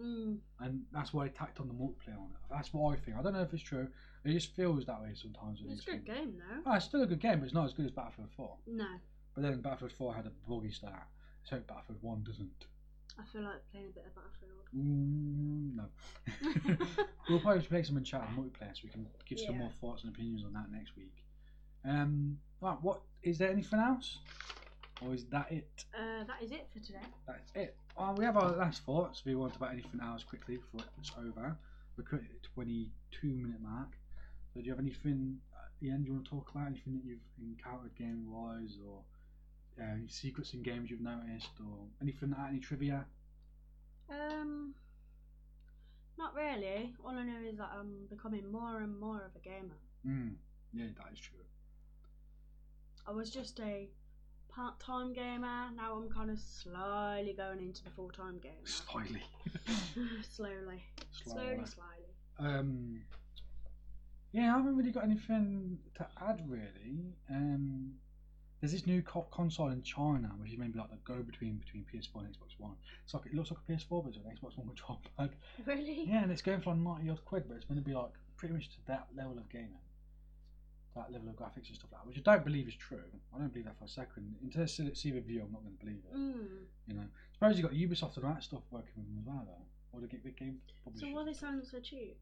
Mm. 0.00 0.38
and 0.60 0.84
that's 0.92 1.12
why 1.12 1.24
they 1.26 1.34
tacked 1.34 1.58
on 1.58 1.66
the 1.66 1.74
multiplayer 1.74 2.18
on 2.18 2.30
it. 2.30 2.38
That's 2.48 2.72
what 2.72 2.92
I 2.96 3.00
think. 3.00 3.16
I 3.16 3.22
don't 3.22 3.32
know 3.32 3.42
if 3.42 3.52
it's 3.52 3.62
true. 3.62 3.88
It 4.24 4.32
just 4.32 4.52
feels 4.54 4.84
that 4.86 5.00
way 5.02 5.14
sometimes. 5.14 5.60
It's 5.66 5.82
a 5.88 5.90
good 5.92 6.04
game 6.04 6.36
though. 6.38 6.62
Oh, 6.66 6.74
it's 6.74 6.84
still 6.84 7.02
a 7.02 7.06
good 7.06 7.18
game, 7.20 7.40
but 7.40 7.46
it's 7.46 7.54
not 7.54 7.64
as 7.64 7.72
good 7.72 7.86
as 7.86 7.90
Battlefield 7.90 8.30
4. 8.36 8.56
No. 8.68 8.86
But 9.38 9.50
then 9.50 9.60
Battlefield 9.60 9.92
4 9.92 10.14
had 10.16 10.26
a 10.26 10.32
buggy 10.48 10.72
start, 10.72 11.04
so 11.44 11.60
Battlefield 11.68 11.98
1 12.02 12.24
doesn't. 12.24 12.66
I 13.20 13.22
feel 13.32 13.42
like 13.42 13.60
playing 13.70 13.86
a 13.86 13.92
bit 13.92 14.04
of 14.04 14.14
Battlefield. 14.16 14.66
Mm, 14.76 15.76
no. 15.76 16.86
we'll 17.30 17.38
probably 17.38 17.62
play 17.62 17.84
some 17.84 17.96
in 17.98 18.02
chat 18.02 18.22
on 18.22 18.34
multiplayer 18.34 18.74
so 18.74 18.80
we 18.82 18.90
can 18.90 19.06
give 19.28 19.38
some 19.38 19.54
Yeah. 19.54 19.60
more 19.60 19.70
thoughts 19.80 20.02
and 20.02 20.12
opinions 20.12 20.42
on 20.44 20.52
that 20.54 20.72
next 20.72 20.96
week. 20.96 21.22
Um, 21.84 22.40
right, 22.60 22.82
what 22.82 23.02
is 23.22 23.38
there 23.38 23.48
anything 23.52 23.78
else, 23.78 24.18
or 25.06 25.14
is 25.14 25.24
that 25.26 25.52
it? 25.52 25.84
Uh, 25.96 26.24
that 26.24 26.42
is 26.42 26.50
it 26.50 26.66
for 26.72 26.80
today. 26.80 26.98
That's 27.28 27.52
it. 27.54 27.76
Well, 27.96 28.16
we 28.18 28.24
have 28.24 28.36
our 28.36 28.50
last 28.56 28.82
thoughts. 28.82 29.20
If 29.20 29.26
you 29.26 29.38
want 29.38 29.54
about 29.54 29.70
anything 29.70 30.00
else 30.02 30.24
quickly 30.24 30.56
before 30.56 30.80
it's 30.98 31.12
over, 31.16 31.56
we're 31.96 32.02
currently 32.02 32.30
at 32.34 32.42
the 32.42 32.48
22 32.54 33.28
minute 33.28 33.60
mark. 33.62 33.90
So 34.52 34.58
do 34.60 34.66
you 34.66 34.72
have 34.72 34.80
anything 34.80 35.38
at 35.54 35.70
the 35.80 35.90
end 35.90 36.06
you 36.06 36.12
want 36.14 36.24
to 36.24 36.30
talk 36.30 36.50
about? 36.52 36.66
Anything 36.66 36.94
that 36.94 37.04
you've 37.04 37.20
encountered 37.40 37.94
game 37.96 38.26
wise, 38.32 38.78
or 38.84 39.02
uh, 39.80 39.84
any 39.94 40.08
secrets 40.08 40.54
in 40.54 40.62
games 40.62 40.90
you've 40.90 41.00
noticed, 41.00 41.50
or 41.60 41.86
anything 42.02 42.30
like 42.30 42.38
that, 42.38 42.48
any 42.50 42.60
trivia? 42.60 43.04
Um, 44.10 44.74
not 46.18 46.34
really. 46.34 46.94
All 47.04 47.10
I 47.12 47.22
know 47.24 47.40
is 47.48 47.58
that 47.58 47.70
I'm 47.78 48.06
becoming 48.10 48.50
more 48.50 48.80
and 48.80 48.98
more 48.98 49.16
of 49.22 49.30
a 49.36 49.44
gamer. 49.44 49.76
Mm, 50.06 50.34
yeah, 50.72 50.86
that 50.96 51.12
is 51.12 51.20
true. 51.20 51.38
I 53.06 53.12
was 53.12 53.30
just 53.30 53.58
a 53.60 53.88
part-time 54.48 55.12
gamer. 55.12 55.70
Now 55.76 55.94
I'm 55.96 56.10
kind 56.10 56.30
of 56.30 56.38
slowly 56.38 57.34
going 57.36 57.60
into 57.60 57.84
the 57.84 57.90
full-time 57.90 58.38
game. 58.38 58.64
Slightly. 58.64 59.22
slowly, 60.30 60.82
slowly, 61.12 61.62
Slowly. 61.62 61.64
slowly. 61.66 62.48
Um, 62.54 63.00
yeah, 64.32 64.54
I 64.54 64.58
haven't 64.58 64.76
really 64.76 64.90
got 64.92 65.04
anything 65.04 65.78
to 65.96 66.06
add 66.20 66.42
really. 66.48 67.14
Um, 67.30 67.92
there's 68.60 68.72
this 68.72 68.86
new 68.86 69.02
co- 69.02 69.26
console 69.30 69.68
in 69.68 69.82
China, 69.82 70.30
which 70.38 70.52
is 70.52 70.58
maybe 70.58 70.78
like 70.78 70.90
the 70.90 70.98
go-between 71.04 71.56
between 71.56 71.84
PS4 71.84 72.24
and 72.24 72.28
Xbox 72.28 72.58
One. 72.58 72.74
It's 73.04 73.14
like 73.14 73.26
it 73.26 73.34
looks 73.34 73.50
like 73.50 73.60
a 73.68 73.72
PS4, 73.72 74.02
but 74.02 74.08
it's 74.08 74.16
an 74.18 74.24
Xbox 74.24 74.58
One 74.58 74.66
control 74.66 75.00
pad. 75.16 75.30
Really? 75.64 76.04
Yeah, 76.08 76.22
and 76.22 76.32
it's 76.32 76.42
going 76.42 76.60
for 76.60 76.70
like 76.70 76.80
ninety 76.80 77.10
odd 77.10 77.24
quid, 77.24 77.44
but 77.46 77.56
it's 77.56 77.64
going 77.64 77.78
to 77.80 77.84
be 77.84 77.94
like 77.94 78.12
pretty 78.36 78.54
much 78.54 78.68
to 78.70 78.76
that 78.88 79.06
level 79.16 79.38
of 79.38 79.48
gaming, 79.48 79.78
that 80.96 81.12
level 81.12 81.28
of 81.28 81.36
graphics 81.36 81.68
and 81.68 81.76
stuff 81.76 81.90
like 81.92 82.02
that, 82.02 82.06
which 82.06 82.18
I 82.18 82.32
don't 82.32 82.44
believe 82.44 82.66
is 82.66 82.74
true. 82.74 82.98
I 83.34 83.38
don't 83.38 83.52
believe 83.52 83.66
that 83.66 83.78
for 83.78 83.84
a 83.84 83.88
second. 83.88 84.34
Until 84.42 84.62
I 84.62 84.66
see 84.66 84.94
see 84.94 85.10
the 85.10 85.16
review, 85.16 85.42
I'm 85.46 85.52
not 85.52 85.62
going 85.62 85.76
to 85.76 85.84
believe 85.84 86.02
it. 86.10 86.16
Mm. 86.16 86.66
You 86.88 86.94
know, 86.94 87.06
suppose 87.34 87.56
you 87.56 87.62
got 87.62 87.72
Ubisoft 87.72 88.16
and 88.16 88.24
that 88.24 88.42
stuff 88.42 88.62
working 88.70 88.92
with 88.96 89.06
them 89.06 89.18
as 89.20 89.26
well, 89.26 89.46
though. 89.46 89.64
Or 89.92 90.00
the 90.00 90.06
big 90.08 90.36
game. 90.36 90.58
So 90.96 91.06
why 91.08 91.22
are 91.22 91.24
they 91.24 91.32
selling 91.32 91.62
so 91.64 91.80
cheap? 91.80 92.18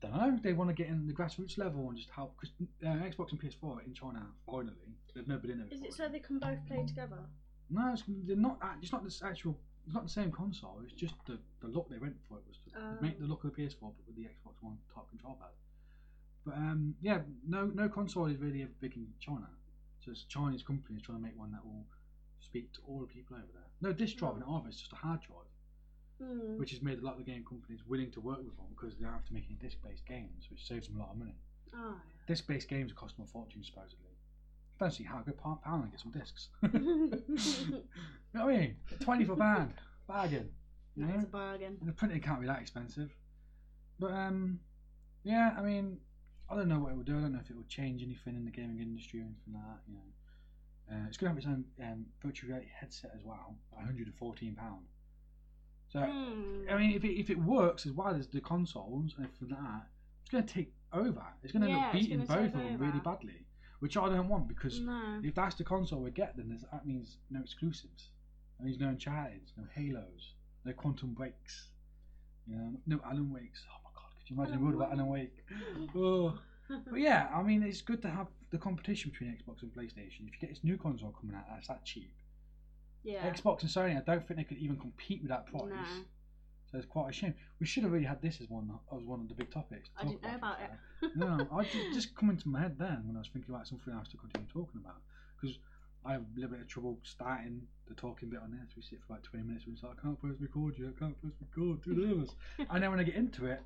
Don't 0.00 0.12
know. 0.16 0.38
They 0.42 0.52
want 0.52 0.70
to 0.70 0.74
get 0.74 0.88
in 0.88 1.06
the 1.06 1.12
grassroots 1.12 1.58
level 1.58 1.88
and 1.88 1.96
just 1.96 2.10
help 2.10 2.34
because 2.38 2.54
uh, 2.84 2.88
Xbox 3.04 3.32
and 3.32 3.40
PS4 3.40 3.84
in 3.86 3.94
China 3.94 4.26
finally 4.46 4.72
they've 5.14 5.26
never 5.26 5.40
been 5.40 5.50
in 5.52 5.60
it. 5.60 5.72
Is 5.72 5.82
it 5.82 5.94
so 5.94 6.08
they 6.08 6.20
can 6.20 6.38
both 6.38 6.58
play 6.66 6.84
together? 6.86 7.18
No, 7.70 7.92
it's, 7.92 8.04
they're 8.06 8.36
not. 8.36 8.58
It's 8.82 8.92
not 8.92 9.04
this 9.04 9.22
actual. 9.22 9.58
It's 9.86 9.94
not 9.94 10.04
the 10.04 10.10
same 10.12 10.30
console. 10.30 10.80
It's 10.84 10.92
just 10.92 11.14
the, 11.26 11.38
the 11.60 11.68
look 11.68 11.88
they 11.90 11.98
went 11.98 12.16
for. 12.28 12.36
It 12.38 12.44
was 12.46 12.58
to 12.58 12.78
Oh. 12.78 13.02
make 13.02 13.18
the 13.18 13.26
look 13.26 13.42
of 13.44 13.54
the 13.54 13.62
PS4, 13.62 13.80
but 13.80 14.06
with 14.06 14.16
the 14.16 14.22
Xbox 14.22 14.54
One 14.60 14.76
type 14.94 15.08
control 15.10 15.36
pad. 15.40 15.48
But 16.44 16.54
um, 16.56 16.94
yeah, 17.00 17.20
no 17.46 17.66
no 17.66 17.88
console 17.88 18.26
is 18.26 18.38
really 18.38 18.62
ever 18.62 18.70
big 18.80 18.96
in 18.96 19.06
China. 19.18 19.48
So 20.04 20.12
it's 20.12 20.22
a 20.24 20.28
Chinese 20.28 20.62
company 20.62 20.96
is 20.96 21.02
trying 21.02 21.18
to 21.18 21.22
make 21.24 21.36
one 21.38 21.50
that 21.52 21.64
will 21.64 21.84
speak 22.40 22.72
to 22.74 22.80
all 22.86 23.00
the 23.00 23.06
people 23.06 23.36
over 23.36 23.46
there. 23.52 23.64
No 23.80 23.92
disk 23.92 24.16
drive 24.16 24.36
in 24.36 24.42
it 24.42 24.48
either. 24.48 24.68
It's 24.68 24.78
just 24.78 24.92
a 24.92 24.96
hard 24.96 25.20
drive. 25.22 25.44
Hmm. 26.20 26.58
which 26.58 26.72
has 26.72 26.82
made 26.82 26.98
a 26.98 27.04
lot 27.04 27.12
of 27.12 27.24
the 27.24 27.30
game 27.30 27.44
companies 27.48 27.80
willing 27.86 28.10
to 28.10 28.20
work 28.20 28.38
with 28.38 28.56
them 28.56 28.66
because 28.70 28.96
they 28.96 29.04
don't 29.04 29.12
have 29.12 29.24
to 29.26 29.32
make 29.32 29.44
any 29.46 29.54
disc-based 29.54 30.04
games, 30.04 30.48
which 30.50 30.66
saves 30.66 30.88
them 30.88 30.96
a 30.96 31.00
lot 31.00 31.10
of 31.12 31.16
money. 31.16 31.36
Oh, 31.76 31.94
Disc-based 32.26 32.68
games 32.68 32.92
cost 32.92 33.16
them 33.16 33.24
a 33.24 33.28
fortune, 33.28 33.62
supposedly. 33.62 34.10
Don't 34.80 34.92
see 34.92 35.04
how 35.04 35.20
a 35.20 35.22
good 35.22 35.38
pound 35.38 35.62
pound 35.62 35.82
and 35.84 35.92
get 35.92 36.00
some 36.00 36.10
discs. 36.10 36.48
you 36.62 37.82
know 38.34 38.46
what 38.46 38.54
I 38.54 38.58
mean? 38.58 38.76
Twenty 39.00 39.24
for 39.24 39.36
pound, 39.36 39.74
bargain. 40.08 40.48
You 40.96 41.06
That 41.06 41.10
is 41.14 41.22
know? 41.22 41.22
a 41.22 41.26
bargain. 41.26 41.76
And 41.80 41.88
the 41.88 41.92
printing 41.92 42.20
can't 42.20 42.40
be 42.40 42.46
that 42.48 42.60
expensive. 42.60 43.10
But 44.00 44.12
um, 44.12 44.58
yeah, 45.24 45.54
I 45.56 45.62
mean, 45.62 45.98
I 46.50 46.56
don't 46.56 46.68
know 46.68 46.80
what 46.80 46.92
it 46.92 46.96
will 46.96 47.04
do. 47.04 47.16
I 47.16 47.20
don't 47.20 47.32
know 47.32 47.40
if 47.42 47.50
it 47.50 47.56
will 47.56 47.64
change 47.68 48.02
anything 48.02 48.34
in 48.36 48.44
the 48.44 48.50
gaming 48.50 48.80
industry 48.80 49.20
or 49.20 49.24
anything 49.24 49.54
like 49.54 49.62
that. 49.62 49.80
You 49.86 49.94
know, 49.94 50.96
uh, 50.96 51.06
it's 51.08 51.16
going 51.16 51.34
to 51.34 51.34
have 51.34 51.38
its 51.38 51.46
own 51.46 51.64
um, 51.82 52.06
virtual 52.24 52.48
reality 52.50 52.70
headset 52.80 53.12
as 53.14 53.22
well, 53.24 53.56
one 53.70 53.84
hundred 53.84 54.06
and 54.06 54.16
fourteen 54.16 54.54
pound. 54.56 54.86
So. 55.92 56.00
Hmm. 56.00 56.68
I 56.70 56.76
mean, 56.76 56.92
if 56.92 57.04
it, 57.04 57.18
if 57.18 57.30
it 57.30 57.38
works 57.38 57.86
as 57.86 57.92
well 57.92 58.14
as 58.14 58.26
the 58.28 58.40
consoles 58.40 59.14
and 59.16 59.26
like 59.26 59.50
that, 59.50 59.86
it's 60.20 60.30
going 60.30 60.44
to 60.44 60.52
take 60.52 60.72
over. 60.92 61.24
It's 61.42 61.52
going 61.52 61.62
to 61.62 61.68
end 61.68 61.78
Yeah, 61.78 61.86
up 61.86 61.92
beating 61.92 62.20
both 62.20 62.30
of 62.30 62.52
them 62.52 62.78
really 62.78 63.00
badly, 63.00 63.46
which 63.80 63.96
I 63.96 64.08
don't 64.08 64.28
want 64.28 64.48
because 64.48 64.80
no. 64.80 65.20
if 65.22 65.34
that's 65.34 65.54
the 65.54 65.64
console 65.64 66.00
we 66.00 66.10
get, 66.10 66.36
then 66.36 66.58
that 66.72 66.86
means 66.86 67.16
no 67.30 67.40
exclusives. 67.40 68.10
That 68.58 68.66
means 68.66 68.78
no 68.78 68.88
Uncharted, 68.88 69.40
no 69.56 69.64
Halos, 69.74 70.34
no 70.64 70.72
Quantum 70.72 71.14
Breaks, 71.14 71.68
you 72.46 72.56
know, 72.56 72.72
no 72.86 73.00
Alan 73.04 73.32
Wakes. 73.32 73.64
Oh 73.70 73.78
my 73.84 73.90
god, 73.94 74.10
could 74.18 74.28
you 74.30 74.36
imagine 74.36 74.56
a 74.56 74.60
world 74.60 74.74
without 74.74 74.92
Alan 74.92 75.06
Wake? 75.06 75.44
Oh. 75.94 76.38
But 76.68 77.00
yeah, 77.00 77.28
I 77.34 77.42
mean, 77.42 77.62
it's 77.62 77.80
good 77.80 78.02
to 78.02 78.10
have 78.10 78.26
the 78.50 78.58
competition 78.58 79.10
between 79.10 79.30
Xbox 79.30 79.62
and 79.62 79.72
PlayStation. 79.72 80.26
If 80.26 80.34
you 80.34 80.40
get 80.40 80.50
this 80.50 80.64
new 80.64 80.76
console 80.76 81.14
coming 81.18 81.34
out 81.34 81.44
that's 81.48 81.68
that 81.68 81.84
cheap, 81.84 82.12
yeah. 83.04 83.30
Xbox 83.30 83.62
and 83.62 83.70
Sony, 83.70 83.96
I 83.96 84.02
don't 84.04 84.26
think 84.26 84.38
they 84.38 84.44
could 84.44 84.58
even 84.58 84.76
compete 84.76 85.22
with 85.22 85.30
that 85.30 85.46
price. 85.46 85.64
No. 85.68 86.04
So 86.70 86.76
it's 86.76 86.86
quite 86.86 87.08
a 87.08 87.12
shame. 87.12 87.34
We 87.60 87.66
should 87.66 87.82
have 87.84 87.92
really 87.92 88.04
had 88.04 88.20
this 88.20 88.40
as 88.42 88.50
one 88.50 88.70
as 88.94 89.02
one 89.02 89.20
of 89.20 89.28
the 89.28 89.34
big 89.34 89.50
topics. 89.50 89.88
to 89.88 90.04
I 90.04 90.08
didn't 90.08 90.22
know 90.22 90.34
about 90.34 90.58
it. 90.60 90.70
to 91.00 91.08
be 91.08 91.20
fair. 91.20 91.28
no, 91.36 91.48
I 91.50 91.62
just, 91.64 91.94
just 91.94 92.14
come 92.14 92.28
into 92.28 92.48
my 92.48 92.60
head 92.60 92.76
then 92.78 93.04
when 93.06 93.16
I 93.16 93.20
was 93.20 93.28
thinking 93.32 93.54
about 93.54 93.66
something 93.66 93.92
else 93.94 94.08
to 94.08 94.18
continue 94.18 94.48
talking 94.52 94.80
about 94.84 94.96
because 95.40 95.56
I 96.04 96.12
have 96.12 96.22
a 96.22 96.34
little 96.34 96.50
bit 96.50 96.60
of 96.60 96.68
trouble 96.68 96.98
starting 97.04 97.62
the 97.88 97.94
talking 97.94 98.28
bit 98.28 98.40
on 98.42 98.50
this. 98.50 98.76
We 98.76 98.82
sit 98.82 98.98
for 99.00 99.14
about 99.14 99.24
twenty 99.24 99.46
minutes 99.46 99.64
like 99.82 99.92
I 99.98 100.02
can't 100.02 100.20
press 100.20 100.34
record 100.40 100.78
you, 100.78 100.92
I 100.94 100.98
can't 100.98 101.18
press 101.20 101.32
record, 101.40 101.82
too 101.82 101.94
nervous. 101.94 102.34
and 102.70 102.82
then 102.82 102.90
when 102.90 103.00
I 103.00 103.04
get 103.04 103.14
into 103.14 103.46
it, 103.46 103.60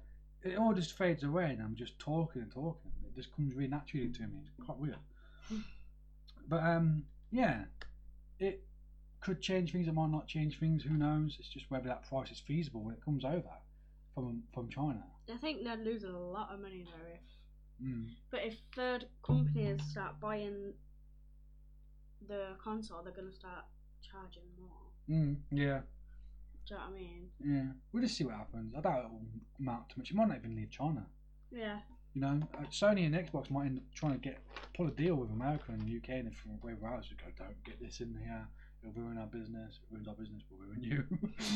it 0.45 0.57
all 0.57 0.73
just 0.73 0.97
fades 0.97 1.25
away 1.25 1.47
and 1.47 1.61
I'm 1.61 1.75
just 1.75 1.99
talking 1.99 2.43
and 2.43 2.53
talking. 2.53 2.93
It 3.05 3.17
just 3.17 3.35
comes 3.35 3.53
really 3.55 3.69
naturally 3.69 4.11
to 4.11 4.23
me. 4.23 4.39
It's 4.43 4.67
quite 4.67 4.79
weird. 4.79 4.97
But 6.49 6.65
um, 6.65 7.05
yeah, 7.31 7.65
it 8.41 8.65
could 9.23 9.41
change 9.41 9.73
things. 9.73 9.89
It 9.89 9.95
might 9.95 10.11
not 10.11 10.27
change 10.27 10.59
things. 10.59 10.83
Who 10.83 10.95
knows? 10.95 11.37
It's 11.39 11.49
just 11.49 11.71
whether 11.71 11.89
that 11.89 12.09
price 12.09 12.31
is 12.31 12.41
feasible 12.41 12.83
when 12.83 12.95
it 12.95 13.05
comes 13.05 13.25
over 13.25 13.51
from 14.15 14.43
from 14.53 14.69
China. 14.69 15.03
I 15.33 15.37
think 15.39 15.65
they'd 15.65 15.79
lose 15.85 16.05
a 16.05 16.09
lot 16.09 16.51
of 16.53 16.61
money 16.61 16.85
though 16.85 17.13
if. 17.15 17.21
Mm. 17.83 18.09
But 18.31 18.41
if 18.45 18.57
third 18.77 19.07
companies 19.25 19.81
start 19.91 20.21
buying 20.21 20.73
the 22.29 22.49
console, 22.63 23.03
they're 23.03 23.13
gonna 23.13 23.33
start 23.33 23.65
charging 24.03 24.43
more. 24.61 25.19
Mm. 25.19 25.37
Yeah. 25.51 25.81
Do 26.67 26.75
you 26.75 26.77
know 26.77 26.85
what 26.87 26.91
I 26.91 27.01
mean? 27.01 27.29
Yeah. 27.45 27.73
We'll 27.93 28.03
just 28.03 28.17
see 28.17 28.25
what 28.25 28.35
happens. 28.35 28.75
I 28.77 28.81
doubt 28.81 29.05
it 29.05 29.11
will 29.11 29.23
mount 29.59 29.89
too 29.89 29.95
much. 29.99 30.11
It 30.11 30.17
might 30.17 30.29
not 30.29 30.37
even 30.39 30.55
leave 30.55 30.71
China. 30.71 31.05
Yeah. 31.51 31.79
You 32.15 32.21
know, 32.21 32.41
uh, 32.59 32.65
Sony 32.71 33.07
and 33.07 33.15
Xbox 33.15 33.51
might 33.51 33.67
end 33.67 33.79
up 33.79 33.85
trying 33.95 34.13
to 34.13 34.19
get 34.19 34.39
pull 34.77 34.87
a 34.87 34.91
deal 34.91 35.15
with 35.17 35.31
America 35.31 35.65
and 35.69 35.81
the 35.81 35.97
UK 35.97 36.21
and 36.21 36.37
from 36.37 36.53
wherever 36.61 36.87
else. 36.87 37.07
We 37.11 37.17
go, 37.17 37.33
don't 37.37 37.65
get 37.65 37.81
this 37.81 38.01
in 38.01 38.17
here. 38.23 38.47
It'll 38.83 39.01
ruin 39.01 39.19
our 39.19 39.27
business. 39.27 39.79
It 39.83 39.93
ruins 39.93 40.09
our 40.09 40.15
business. 40.15 40.43
Will 40.51 40.59
ruin 40.67 40.83
you. 40.83 41.05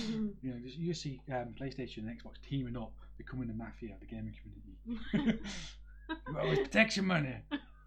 you 0.42 0.50
know, 0.50 0.58
just, 0.64 0.78
you 0.78 0.94
see 0.94 1.20
um, 1.32 1.54
PlayStation 1.60 1.98
and 1.98 2.08
Xbox 2.08 2.34
teaming 2.48 2.76
up, 2.76 2.92
becoming 3.18 3.48
the 3.48 3.54
mafia 3.54 3.94
of 3.94 4.00
the 4.00 4.06
gaming 4.06 4.34
community. 4.40 5.40
you 6.08 6.38
always 6.38 6.60
protection 6.60 7.04
money. 7.04 7.34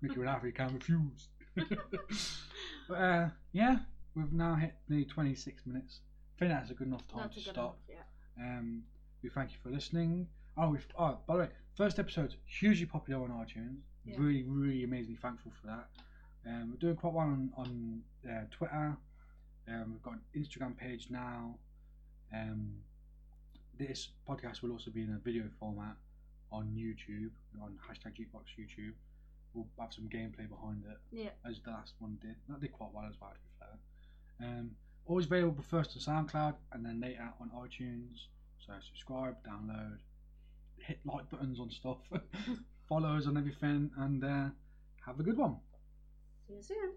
Make 0.01 0.15
you 0.15 0.21
an 0.23 0.27
offer 0.27 0.47
you 0.47 0.53
can't 0.53 0.73
refuse. 0.73 1.29
but 2.87 2.95
uh, 2.95 3.29
yeah, 3.53 3.77
we've 4.15 4.33
now 4.33 4.55
hit 4.55 4.73
nearly 4.89 5.05
26 5.05 5.65
minutes. 5.65 5.99
I 6.35 6.39
think 6.39 6.51
that's 6.51 6.71
a 6.71 6.73
good 6.73 6.87
enough 6.87 7.07
time 7.07 7.29
to 7.29 7.39
stop. 7.39 7.55
enough, 7.55 7.75
yeah. 8.37 8.45
Um, 8.57 8.83
we 9.23 9.29
thank 9.29 9.51
you 9.51 9.57
for 9.63 9.69
listening. 9.69 10.27
Oh, 10.57 10.69
we've, 10.69 10.85
oh, 10.97 11.17
by 11.27 11.33
the 11.33 11.39
way, 11.41 11.49
first 11.75 11.99
episode 11.99 12.35
hugely 12.45 12.85
popular 12.85 13.23
on 13.23 13.29
iTunes. 13.29 13.77
Yeah. 14.05 14.15
Really, 14.17 14.43
really 14.43 14.83
amazingly 14.83 15.17
thankful 15.21 15.51
for 15.61 15.67
that. 15.67 15.87
Um, 16.45 16.71
we're 16.71 16.79
doing 16.79 16.95
quite 16.95 17.13
well 17.13 17.25
on, 17.25 17.51
on 17.57 18.01
uh, 18.29 18.43
Twitter. 18.51 18.97
Um, 19.69 19.91
we've 19.93 20.01
got 20.01 20.13
an 20.13 20.21
Instagram 20.35 20.75
page 20.77 21.07
now. 21.09 21.55
Um, 22.33 22.71
this 23.77 24.09
podcast 24.27 24.61
will 24.61 24.71
also 24.71 24.91
be 24.91 25.01
in 25.01 25.13
a 25.15 25.19
video 25.23 25.43
format 25.59 25.95
on 26.51 26.65
YouTube, 26.75 27.29
on 27.61 27.77
hashtag 27.87 28.13
Jukebox 28.17 28.45
YouTube. 28.59 28.93
We'll 29.53 29.67
have 29.79 29.93
some 29.93 30.09
gameplay 30.09 30.49
behind 30.49 30.83
it, 30.89 30.97
Yeah. 31.11 31.29
as 31.45 31.59
the 31.61 31.71
last 31.71 31.93
one 31.99 32.17
did. 32.21 32.35
That 32.47 32.61
did 32.61 32.71
quite 32.73 32.91
well 32.93 33.05
as 33.05 33.15
well, 33.21 33.31
to 33.31 33.39
be 33.39 33.49
fair. 34.39 34.49
Um, 34.49 34.71
always 35.05 35.25
available 35.25 35.63
first 35.63 35.95
on 35.95 36.25
SoundCloud 36.27 36.55
and 36.71 36.85
then 36.85 36.99
later 36.99 37.29
on 37.39 37.49
iTunes. 37.51 38.25
So 38.65 38.73
subscribe, 38.87 39.35
download, 39.43 39.97
hit 40.79 40.99
like 41.05 41.29
buttons 41.29 41.59
on 41.59 41.71
stuff, 41.71 41.97
follow 42.89 43.17
us 43.17 43.25
on 43.27 43.37
everything, 43.37 43.91
and 43.97 44.23
uh, 44.23 44.49
have 45.05 45.19
a 45.19 45.23
good 45.23 45.37
one. 45.37 45.57
See 46.47 46.55
you 46.55 46.61
soon. 46.63 46.91